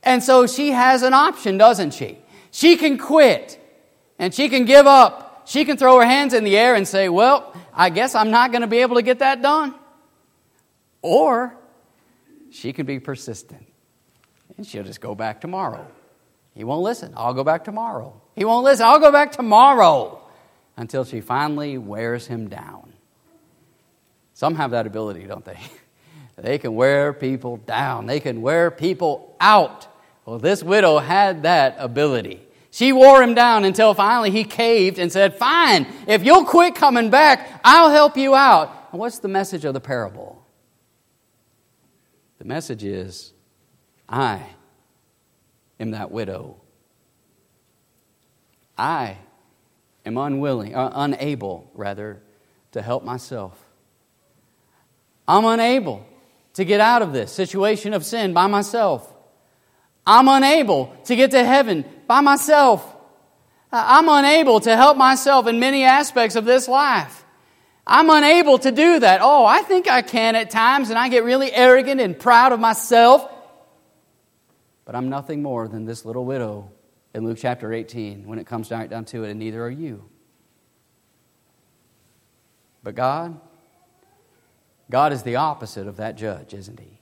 And 0.02 0.22
so 0.22 0.46
she 0.46 0.70
has 0.70 1.02
an 1.02 1.12
option, 1.12 1.58
doesn't 1.58 1.92
she? 1.92 2.18
She 2.50 2.76
can 2.76 2.96
quit 2.96 3.60
and 4.18 4.32
she 4.32 4.48
can 4.48 4.64
give 4.64 4.86
up 4.86 5.26
she 5.46 5.64
can 5.64 5.76
throw 5.76 5.98
her 6.00 6.04
hands 6.04 6.34
in 6.34 6.42
the 6.44 6.58
air 6.58 6.74
and 6.74 6.86
say, 6.86 7.08
Well, 7.08 7.54
I 7.72 7.88
guess 7.88 8.14
I'm 8.14 8.30
not 8.30 8.50
going 8.50 8.62
to 8.62 8.66
be 8.66 8.78
able 8.78 8.96
to 8.96 9.02
get 9.02 9.20
that 9.20 9.40
done. 9.40 9.74
Or 11.02 11.56
she 12.50 12.72
can 12.72 12.84
be 12.84 12.98
persistent 12.98 13.65
and 14.56 14.66
she'll 14.66 14.84
just 14.84 15.00
go 15.00 15.14
back 15.14 15.40
tomorrow. 15.40 15.86
He 16.54 16.64
won't 16.64 16.82
listen. 16.82 17.12
I'll 17.16 17.34
go 17.34 17.44
back 17.44 17.64
tomorrow. 17.64 18.20
He 18.34 18.44
won't 18.44 18.64
listen. 18.64 18.86
I'll 18.86 18.98
go 18.98 19.12
back 19.12 19.32
tomorrow 19.32 20.22
until 20.76 21.04
she 21.04 21.20
finally 21.20 21.78
wears 21.78 22.26
him 22.26 22.48
down. 22.48 22.92
Some 24.34 24.54
have 24.56 24.72
that 24.72 24.86
ability, 24.86 25.24
don't 25.24 25.44
they? 25.44 25.58
They 26.38 26.58
can 26.58 26.74
wear 26.74 27.14
people 27.14 27.56
down, 27.56 28.04
they 28.04 28.20
can 28.20 28.42
wear 28.42 28.70
people 28.70 29.34
out. 29.40 29.88
Well, 30.26 30.38
this 30.38 30.62
widow 30.62 30.98
had 30.98 31.44
that 31.44 31.76
ability. 31.78 32.42
She 32.70 32.92
wore 32.92 33.22
him 33.22 33.32
down 33.32 33.64
until 33.64 33.94
finally 33.94 34.30
he 34.30 34.44
caved 34.44 34.98
and 34.98 35.10
said, 35.10 35.34
Fine, 35.34 35.86
if 36.06 36.22
you'll 36.24 36.44
quit 36.44 36.74
coming 36.74 37.08
back, 37.08 37.58
I'll 37.64 37.88
help 37.88 38.18
you 38.18 38.34
out. 38.34 38.88
And 38.92 39.00
what's 39.00 39.18
the 39.18 39.28
message 39.28 39.64
of 39.64 39.72
the 39.72 39.80
parable? 39.80 40.44
The 42.38 42.44
message 42.44 42.84
is, 42.84 43.32
I 44.08 44.46
am 45.80 45.90
that 45.92 46.10
widow. 46.10 46.56
I 48.78 49.16
am 50.04 50.16
unwilling, 50.18 50.74
uh, 50.74 50.90
unable, 50.94 51.70
rather, 51.74 52.22
to 52.72 52.82
help 52.82 53.04
myself. 53.04 53.62
I'm 55.26 55.44
unable 55.44 56.06
to 56.54 56.64
get 56.64 56.80
out 56.80 57.02
of 57.02 57.12
this 57.12 57.32
situation 57.32 57.94
of 57.94 58.04
sin 58.04 58.32
by 58.32 58.46
myself. 58.46 59.12
I'm 60.06 60.28
unable 60.28 60.94
to 61.06 61.16
get 61.16 61.32
to 61.32 61.44
heaven 61.44 61.84
by 62.06 62.20
myself. 62.20 62.94
I'm 63.72 64.08
unable 64.08 64.60
to 64.60 64.76
help 64.76 64.96
myself 64.96 65.48
in 65.48 65.58
many 65.58 65.84
aspects 65.84 66.36
of 66.36 66.44
this 66.44 66.68
life. 66.68 67.24
I'm 67.86 68.08
unable 68.10 68.58
to 68.58 68.70
do 68.70 69.00
that. 69.00 69.20
Oh, 69.22 69.44
I 69.44 69.62
think 69.62 69.88
I 69.88 70.02
can 70.02 70.36
at 70.36 70.50
times, 70.50 70.90
and 70.90 70.98
I 70.98 71.08
get 71.08 71.24
really 71.24 71.52
arrogant 71.52 72.00
and 72.00 72.18
proud 72.18 72.52
of 72.52 72.60
myself. 72.60 73.30
But 74.86 74.94
I'm 74.94 75.10
nothing 75.10 75.42
more 75.42 75.68
than 75.68 75.84
this 75.84 76.06
little 76.06 76.24
widow 76.24 76.70
in 77.12 77.24
Luke 77.24 77.38
chapter 77.38 77.72
18 77.72 78.26
when 78.26 78.38
it 78.38 78.46
comes 78.46 78.70
right 78.70 78.88
down 78.88 79.04
to 79.06 79.24
it, 79.24 79.30
and 79.30 79.38
neither 79.38 79.62
are 79.62 79.70
you. 79.70 80.08
But 82.84 82.94
God, 82.94 83.38
God 84.88 85.12
is 85.12 85.24
the 85.24 85.36
opposite 85.36 85.88
of 85.88 85.96
that 85.96 86.16
judge, 86.16 86.54
isn't 86.54 86.78
He? 86.78 87.00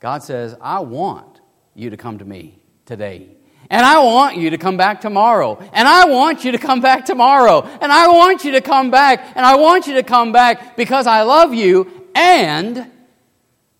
God 0.00 0.22
says, 0.22 0.54
I 0.60 0.80
want 0.80 1.40
you 1.74 1.90
to 1.90 1.96
come 1.96 2.18
to 2.18 2.24
me 2.24 2.58
today. 2.84 3.30
And 3.70 3.84
I 3.84 3.98
want 4.00 4.36
you 4.36 4.50
to 4.50 4.58
come 4.58 4.76
back 4.76 5.00
tomorrow. 5.00 5.58
And 5.72 5.88
I 5.88 6.06
want 6.06 6.44
you 6.44 6.52
to 6.52 6.58
come 6.58 6.80
back 6.80 7.06
tomorrow. 7.06 7.62
And 7.62 7.90
I 7.90 8.08
want 8.08 8.44
you 8.44 8.52
to 8.52 8.60
come 8.60 8.90
back. 8.90 9.32
And 9.34 9.44
I 9.44 9.56
want 9.56 9.86
you 9.86 9.94
to 9.94 10.02
come 10.02 10.32
back 10.32 10.76
because 10.76 11.06
I 11.06 11.22
love 11.22 11.52
you. 11.54 11.90
And, 12.14 12.90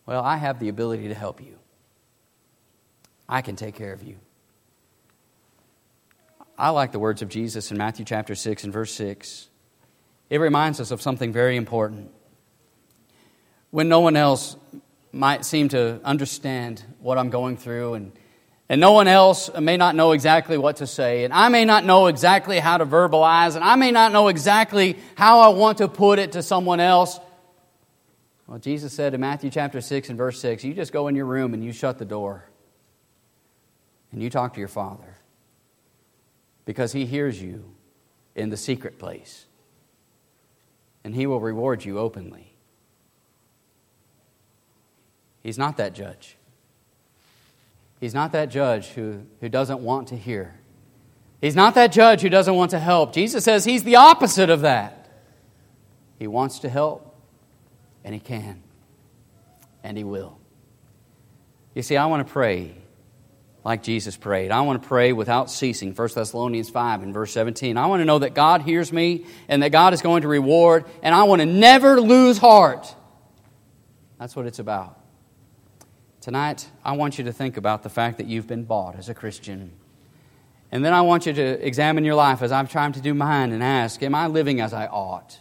well, 0.05 0.23
I 0.23 0.37
have 0.37 0.59
the 0.59 0.69
ability 0.69 1.09
to 1.09 1.15
help 1.15 1.41
you. 1.41 1.58
I 3.29 3.43
can 3.43 3.57
take 3.57 3.75
care 3.75 3.93
of 3.93 4.03
you. 4.03 4.17
I 6.57 6.71
like 6.71 6.93
the 6.93 6.99
words 6.99 7.23
of 7.23 7.29
Jesus 7.29 7.71
in 7.71 7.77
Matthew 7.77 8.05
chapter 8.05 8.35
6 8.35 8.65
and 8.65 8.73
verse 8.73 8.93
6. 8.95 9.49
It 10.31 10.39
reminds 10.39 10.81
us 10.81 10.91
of 10.91 11.03
something 11.03 11.33
very 11.33 11.57
important. 11.57 12.11
When 13.71 13.89
no 13.89 14.01
one 14.01 14.17
else 14.17 14.57
might 15.13 15.45
seem 15.45 15.69
to 15.69 16.01
understand 16.05 16.83
what 17.01 17.19
I'm 17.19 17.31
going 17.31 17.59
through, 17.59 17.95
and, 17.95 18.13
and 18.69 18.81
no 18.81 18.93
one 18.93 19.09
else 19.09 19.51
may 19.59 19.77
not 19.77 19.95
know 19.95 20.13
exactly 20.13 20.59
what 20.59 20.77
to 20.77 20.87
say, 20.87 21.25
and 21.25 21.33
I 21.33 21.49
may 21.49 21.65
not 21.65 21.85
know 21.85 22.07
exactly 22.07 22.59
how 22.59 22.79
to 22.79 22.87
verbalize, 22.87 23.55
and 23.55 23.65
I 23.65 23.77
may 23.77 23.93
not 23.93 24.13
know 24.13 24.29
exactly 24.29 24.99
how 25.15 25.41
I 25.41 25.49
want 25.49 25.79
to 25.79 25.89
put 25.89 26.19
it 26.19 26.33
to 26.33 26.43
someone 26.43 26.81
else. 26.81 27.21
Well, 28.47 28.59
Jesus 28.59 28.95
said 28.95 29.15
in 29.15 29.21
Matthew 29.21 29.51
chapter 29.51 29.81
6 29.81 30.09
and 30.09 30.19
verse 30.19 30.41
6, 30.41 30.65
you 30.65 30.73
just 30.73 30.93
go 30.93 31.09
in 31.09 31.15
your 31.15 31.27
room 31.27 31.53
and 31.53 31.63
you 31.63 31.73
shut 31.73 31.99
the 31.99 32.07
door 32.07 32.48
and 34.13 34.23
you 34.23 34.31
talk 34.31 34.55
to 34.55 34.61
your 34.61 34.69
Father 34.69 35.19
because 36.65 36.93
He 36.93 37.07
hears 37.07 37.41
you 37.41 37.65
in 38.35 38.51
the 38.51 38.57
secret 38.57 38.99
place 38.99 39.47
and 41.05 41.15
He 41.15 41.27
will 41.27 41.41
reward 41.41 41.85
you 41.85 41.99
openly. 41.99 42.55
He's 45.43 45.59
not 45.59 45.77
that 45.79 45.95
judge. 45.95 46.37
He's 48.01 48.15
not 48.15 48.33
that 48.33 48.51
judge 48.51 48.89
who, 48.89 49.23
who 49.41 49.49
doesn't 49.49 49.81
want 49.81 50.09
to 50.09 50.17
hear. 50.17 50.59
He's 51.41 51.57
not 51.57 51.75
that 51.75 51.93
judge 51.93 52.21
who 52.21 52.29
doesn't 52.29 52.55
want 52.55 52.73
to 52.73 52.79
help. 52.79 53.13
Jesus 53.13 53.45
says 53.45 53.65
he's 53.65 53.85
the 53.85 53.97
opposite 53.97 54.51
of 54.51 54.63
that. 54.63 55.09
He 56.19 56.27
wants 56.27 56.59
to 56.61 56.69
help, 56.69 57.17
and 58.05 58.13
he 58.13 58.21
can, 58.21 58.63
and 59.85 59.97
he 59.97 60.03
will. 60.03 60.39
You 61.75 61.83
see, 61.83 61.97
I 61.97 62.07
want 62.07 62.27
to 62.27 62.33
pray 62.33 62.75
like 63.69 63.83
Jesus 63.83 64.17
prayed. 64.17 64.51
I 64.51 64.63
want 64.63 64.83
to 64.83 64.89
pray 64.89 65.13
without 65.13 65.51
ceasing. 65.51 65.93
1 65.93 66.09
Thessalonians 66.15 66.71
5 66.71 67.03
and 67.03 67.13
verse 67.13 67.33
17. 67.33 67.77
I 67.77 67.85
want 67.85 68.01
to 68.01 68.07
know 68.07 68.21
that 68.21 68.33
God 68.33 68.63
hears 68.63 68.91
me 68.95 69.27
and 69.47 69.63
that 69.63 69.73
God 69.73 69.93
is 69.93 70.01
going 70.01 70.23
to 70.23 70.29
reward, 70.29 70.87
and 71.03 71.15
I 71.15 71.25
want 71.25 71.43
to 71.43 71.47
never 71.47 72.01
lose 72.01 72.39
heart. 72.39 72.95
That's 74.19 74.35
what 74.35 74.47
it's 74.47 74.59
about. 74.59 74.99
Tonight, 76.23 76.67
I 76.83 76.93
want 76.93 77.19
you 77.19 77.25
to 77.25 77.33
think 77.35 77.59
about 77.59 77.83
the 77.83 77.91
fact 77.91 78.17
that 78.17 78.27
you've 78.27 78.47
been 78.47 78.65
bought 78.65 78.97
as 78.97 79.11
a 79.11 79.15
Christian. 79.15 79.73
And 80.73 80.83
then 80.83 80.95
I 80.95 81.03
want 81.03 81.27
you 81.27 81.35
to 81.35 81.67
examine 81.67 82.07
your 82.07 82.15
life 82.15 82.41
as 82.41 82.51
I'm 82.51 82.69
trying 82.69 82.93
to 82.93 83.03
do 83.03 83.13
mine 83.13 83.53
and 83.53 83.63
ask, 83.63 84.03
Am 84.03 84.15
I 84.15 84.29
living 84.29 84.63
as 84.63 84.73
I 84.73 84.87
ought? 84.87 85.39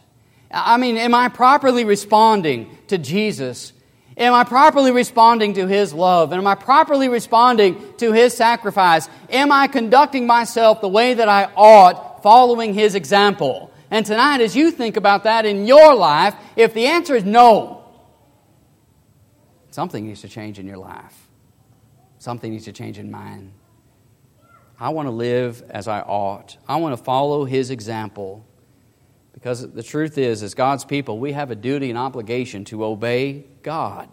I 0.52 0.76
mean, 0.76 0.98
am 0.98 1.16
I 1.16 1.30
properly 1.30 1.86
responding 1.86 2.78
to 2.88 2.98
Jesus 2.98 3.72
Am 4.18 4.34
I 4.34 4.44
properly 4.44 4.92
responding 4.92 5.54
to 5.54 5.68
His 5.68 5.94
love? 5.94 6.32
And 6.32 6.40
am 6.40 6.48
I 6.48 6.56
properly 6.56 7.08
responding 7.08 7.94
to 7.98 8.12
His 8.12 8.36
sacrifice? 8.36 9.08
Am 9.30 9.52
I 9.52 9.68
conducting 9.68 10.26
myself 10.26 10.82
the 10.82 10.90
way 10.90 11.14
that 11.14 11.30
I 11.30 11.46
ought, 11.56 12.24
following 12.24 12.74
His 12.74 12.96
example? 12.96 13.72
And 13.92 14.06
tonight, 14.06 14.42
as 14.42 14.56
you 14.56 14.72
think 14.72 14.98
about 14.98 15.24
that 15.26 15.46
in 15.46 15.68
your 15.68 15.94
life, 15.94 16.36
if 16.56 16.74
the 16.74 16.88
answer 16.88 17.16
is 17.16 17.24
no, 17.24 17.86
something 19.70 20.08
needs 20.08 20.22
to 20.22 20.28
change 20.28 20.58
in 20.58 20.66
your 20.66 20.78
life. 20.78 21.30
Something 22.18 22.52
needs 22.52 22.66
to 22.66 22.74
change 22.74 22.98
in 22.98 23.12
mine. 23.12 23.54
I 24.80 24.90
want 24.90 25.08
to 25.08 25.12
live 25.12 25.64
as 25.70 25.88
I 25.88 26.02
ought. 26.02 26.58
I 26.68 26.78
want 26.78 26.98
to 26.98 27.04
follow 27.04 27.46
His 27.46 27.70
example. 27.70 28.44
Because 29.38 29.72
the 29.72 29.84
truth 29.84 30.18
is, 30.18 30.42
as 30.42 30.56
God's 30.56 30.84
people, 30.84 31.20
we 31.20 31.34
have 31.34 31.52
a 31.52 31.56
duty 31.56 31.92
and 31.92 32.00
obligation 32.00 32.66
to 32.66 32.84
obey 32.84 33.46
God. 33.62 34.10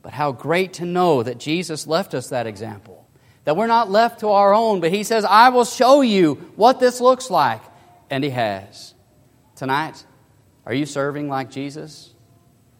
But 0.00 0.12
how 0.12 0.30
great 0.30 0.74
to 0.74 0.84
know 0.84 1.24
that 1.24 1.38
Jesus 1.38 1.88
left 1.88 2.14
us 2.14 2.28
that 2.28 2.46
example. 2.46 3.04
That 3.46 3.56
we're 3.56 3.66
not 3.66 3.90
left 3.90 4.20
to 4.20 4.28
our 4.28 4.54
own, 4.54 4.80
but 4.80 4.92
He 4.92 5.02
says, 5.02 5.24
I 5.24 5.48
will 5.48 5.64
show 5.64 6.02
you 6.02 6.34
what 6.54 6.78
this 6.78 7.00
looks 7.00 7.30
like. 7.30 7.62
And 8.08 8.22
He 8.22 8.30
has. 8.30 8.94
Tonight, 9.56 10.06
are 10.64 10.72
you 10.72 10.86
serving 10.86 11.28
like 11.28 11.50
Jesus? 11.50 12.14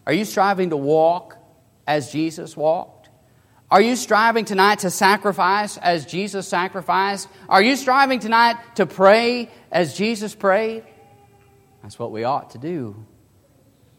Are 0.07 0.13
you 0.13 0.23
striving 0.23 0.69
to 0.69 0.77
walk 0.77 1.35
as 1.85 2.09
Jesus 2.09 2.55
walked? 2.55 3.09
Are 3.69 3.81
you 3.81 3.97
striving 3.97 4.45
tonight 4.45 4.79
to 4.79 4.89
sacrifice 4.89 5.75
as 5.75 6.05
Jesus 6.05 6.47
sacrificed? 6.47 7.27
Are 7.49 7.61
you 7.61 7.75
striving 7.75 8.21
tonight 8.21 8.55
to 8.75 8.85
pray 8.85 9.49
as 9.73 9.97
Jesus 9.97 10.33
prayed? 10.33 10.85
That's 11.85 11.99
what 11.99 12.11
we 12.11 12.23
ought 12.23 12.49
to 12.49 12.57
do 12.57 12.95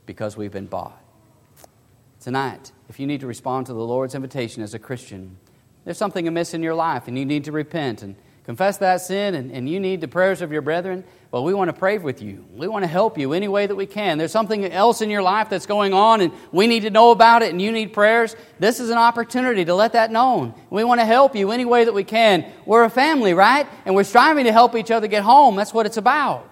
because 0.07 0.37
we've 0.37 0.51
been 0.51 0.67
bought. 0.67 1.01
Tonight, 2.19 2.73
if 2.89 2.99
you 2.99 3.07
need 3.07 3.21
to 3.21 3.29
respond 3.29 3.67
to 3.67 3.75
the 3.75 3.79
Lord's 3.79 4.17
invitation 4.17 4.65
as 4.65 4.75
a 4.75 4.81
Christian, 4.81 5.37
there's 5.85 5.97
something 5.97 6.27
amiss 6.27 6.53
in 6.53 6.65
your 6.65 6.75
life 6.75 7.07
and 7.07 7.17
you 7.17 7.25
need 7.25 7.45
to 7.45 7.53
repent 7.53 8.03
and 8.03 8.17
confess 8.43 8.79
that 8.79 9.03
sin 9.03 9.37
and, 9.37 9.53
and 9.53 9.71
you 9.71 9.79
need 9.79 10.01
the 10.01 10.09
prayers 10.09 10.43
of 10.43 10.51
your 10.51 10.63
brethren, 10.63 11.05
well, 11.31 11.45
we 11.45 11.55
want 11.55 11.69
to 11.69 11.73
pray 11.73 11.99
with 11.99 12.21
you. 12.21 12.45
We 12.57 12.67
want 12.67 12.83
to 12.83 12.89
help 12.89 13.19
you 13.19 13.33
any 13.33 13.47
way 13.47 13.69
that 13.69 13.77
we 13.77 13.87
can. 13.87 14.19
There's 14.19 14.33
something 14.33 14.65
else 14.65 15.01
in 15.01 15.09
your 15.09 15.23
life 15.23 15.49
that's 15.49 15.67
going 15.67 15.95
on 15.95 16.21
and 16.21 16.33
we 16.51 16.67
need 16.67 16.81
to 16.81 16.91
know 16.91 17.13
about 17.13 17.43
it 17.43 17.51
and 17.51 17.63
you 17.63 17.71
need 17.71 17.93
prayers. 17.93 18.35
This 18.59 18.81
is 18.81 18.91
an 18.91 18.99
opportunity 18.99 19.65
to 19.65 19.77
let 19.77 19.93
that 19.93 20.11
known. 20.11 20.55
We 20.71 20.83
want 20.83 21.01
to 21.01 21.07
help 21.07 21.37
you 21.37 21.53
any 21.53 21.65
way 21.65 21.85
that 21.85 21.95
we 21.95 22.03
can. 22.03 22.51
We're 22.65 22.83
a 22.83 22.91
family, 22.91 23.33
right? 23.33 23.69
And 23.85 23.95
we're 23.95 24.03
striving 24.03 24.47
to 24.47 24.53
help 24.53 24.75
each 24.75 24.91
other 24.91 25.07
get 25.07 25.23
home. 25.23 25.55
That's 25.55 25.73
what 25.73 25.87
it's 25.87 25.99
about. 25.99 26.51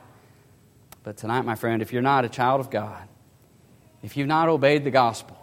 But 1.04 1.18
tonight, 1.18 1.42
my 1.44 1.54
friend, 1.54 1.82
if 1.82 1.92
you're 1.92 2.02
not 2.02 2.24
a 2.24 2.30
child 2.30 2.60
of 2.60 2.70
God, 2.70 3.06
if 4.02 4.16
you've 4.16 4.26
not 4.26 4.48
obeyed 4.48 4.84
the 4.84 4.90
gospel, 4.90 5.36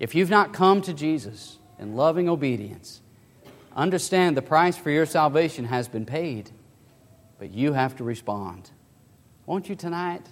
if 0.00 0.14
you've 0.14 0.30
not 0.30 0.52
come 0.52 0.82
to 0.82 0.92
Jesus 0.92 1.58
in 1.78 1.94
loving 1.94 2.28
obedience, 2.28 3.00
understand 3.74 4.36
the 4.36 4.42
price 4.42 4.76
for 4.76 4.90
your 4.90 5.06
salvation 5.06 5.64
has 5.64 5.86
been 5.86 6.04
paid, 6.04 6.50
but 7.38 7.52
you 7.52 7.72
have 7.72 7.96
to 7.96 8.04
respond. 8.04 8.70
Won't 9.46 9.68
you 9.68 9.76
tonight? 9.76 10.26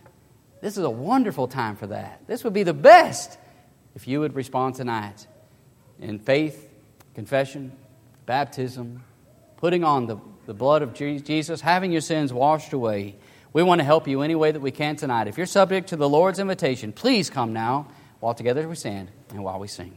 This 0.61 0.77
is 0.77 0.85
a 0.85 0.91
wonderful 0.91 1.47
time 1.47 1.77
for 1.77 1.87
that. 1.87 2.23
This 2.27 2.43
would 2.43 2.53
be 2.53 2.65
the 2.65 2.75
best 2.75 3.39
if 3.95 4.09
you 4.09 4.21
would 4.21 4.35
respond 4.35 4.75
tonight 4.75 5.27
in 6.01 6.19
faith, 6.19 6.69
confession, 7.15 7.71
baptism, 8.27 9.05
putting 9.57 9.85
on 9.85 10.07
the, 10.07 10.17
the 10.47 10.55
blood 10.55 10.83
of 10.83 10.95
Jesus, 10.95 11.61
having 11.61 11.93
your 11.93 12.01
sins 12.01 12.33
washed 12.33 12.73
away 12.73 13.15
we 13.55 13.63
want 13.63 13.79
to 13.79 13.85
help 13.85 14.07
you 14.07 14.21
any 14.21 14.35
way 14.35 14.51
that 14.51 14.61
we 14.61 14.73
can 14.73 14.97
tonight. 14.97 15.29
If 15.29 15.39
you're 15.39 15.47
subject 15.47 15.89
to 15.91 15.97
the 15.97 16.09
Lord's 16.09 16.41
invitation, 16.41 16.93
please 16.93 17.31
come 17.31 17.53
now 17.53 17.87
while 18.19 18.35
together 18.35 18.69
we 18.69 18.75
stand 18.75 19.11
and 19.31 19.43
while 19.45 19.61
we 19.61 19.69
sing. 19.69 19.93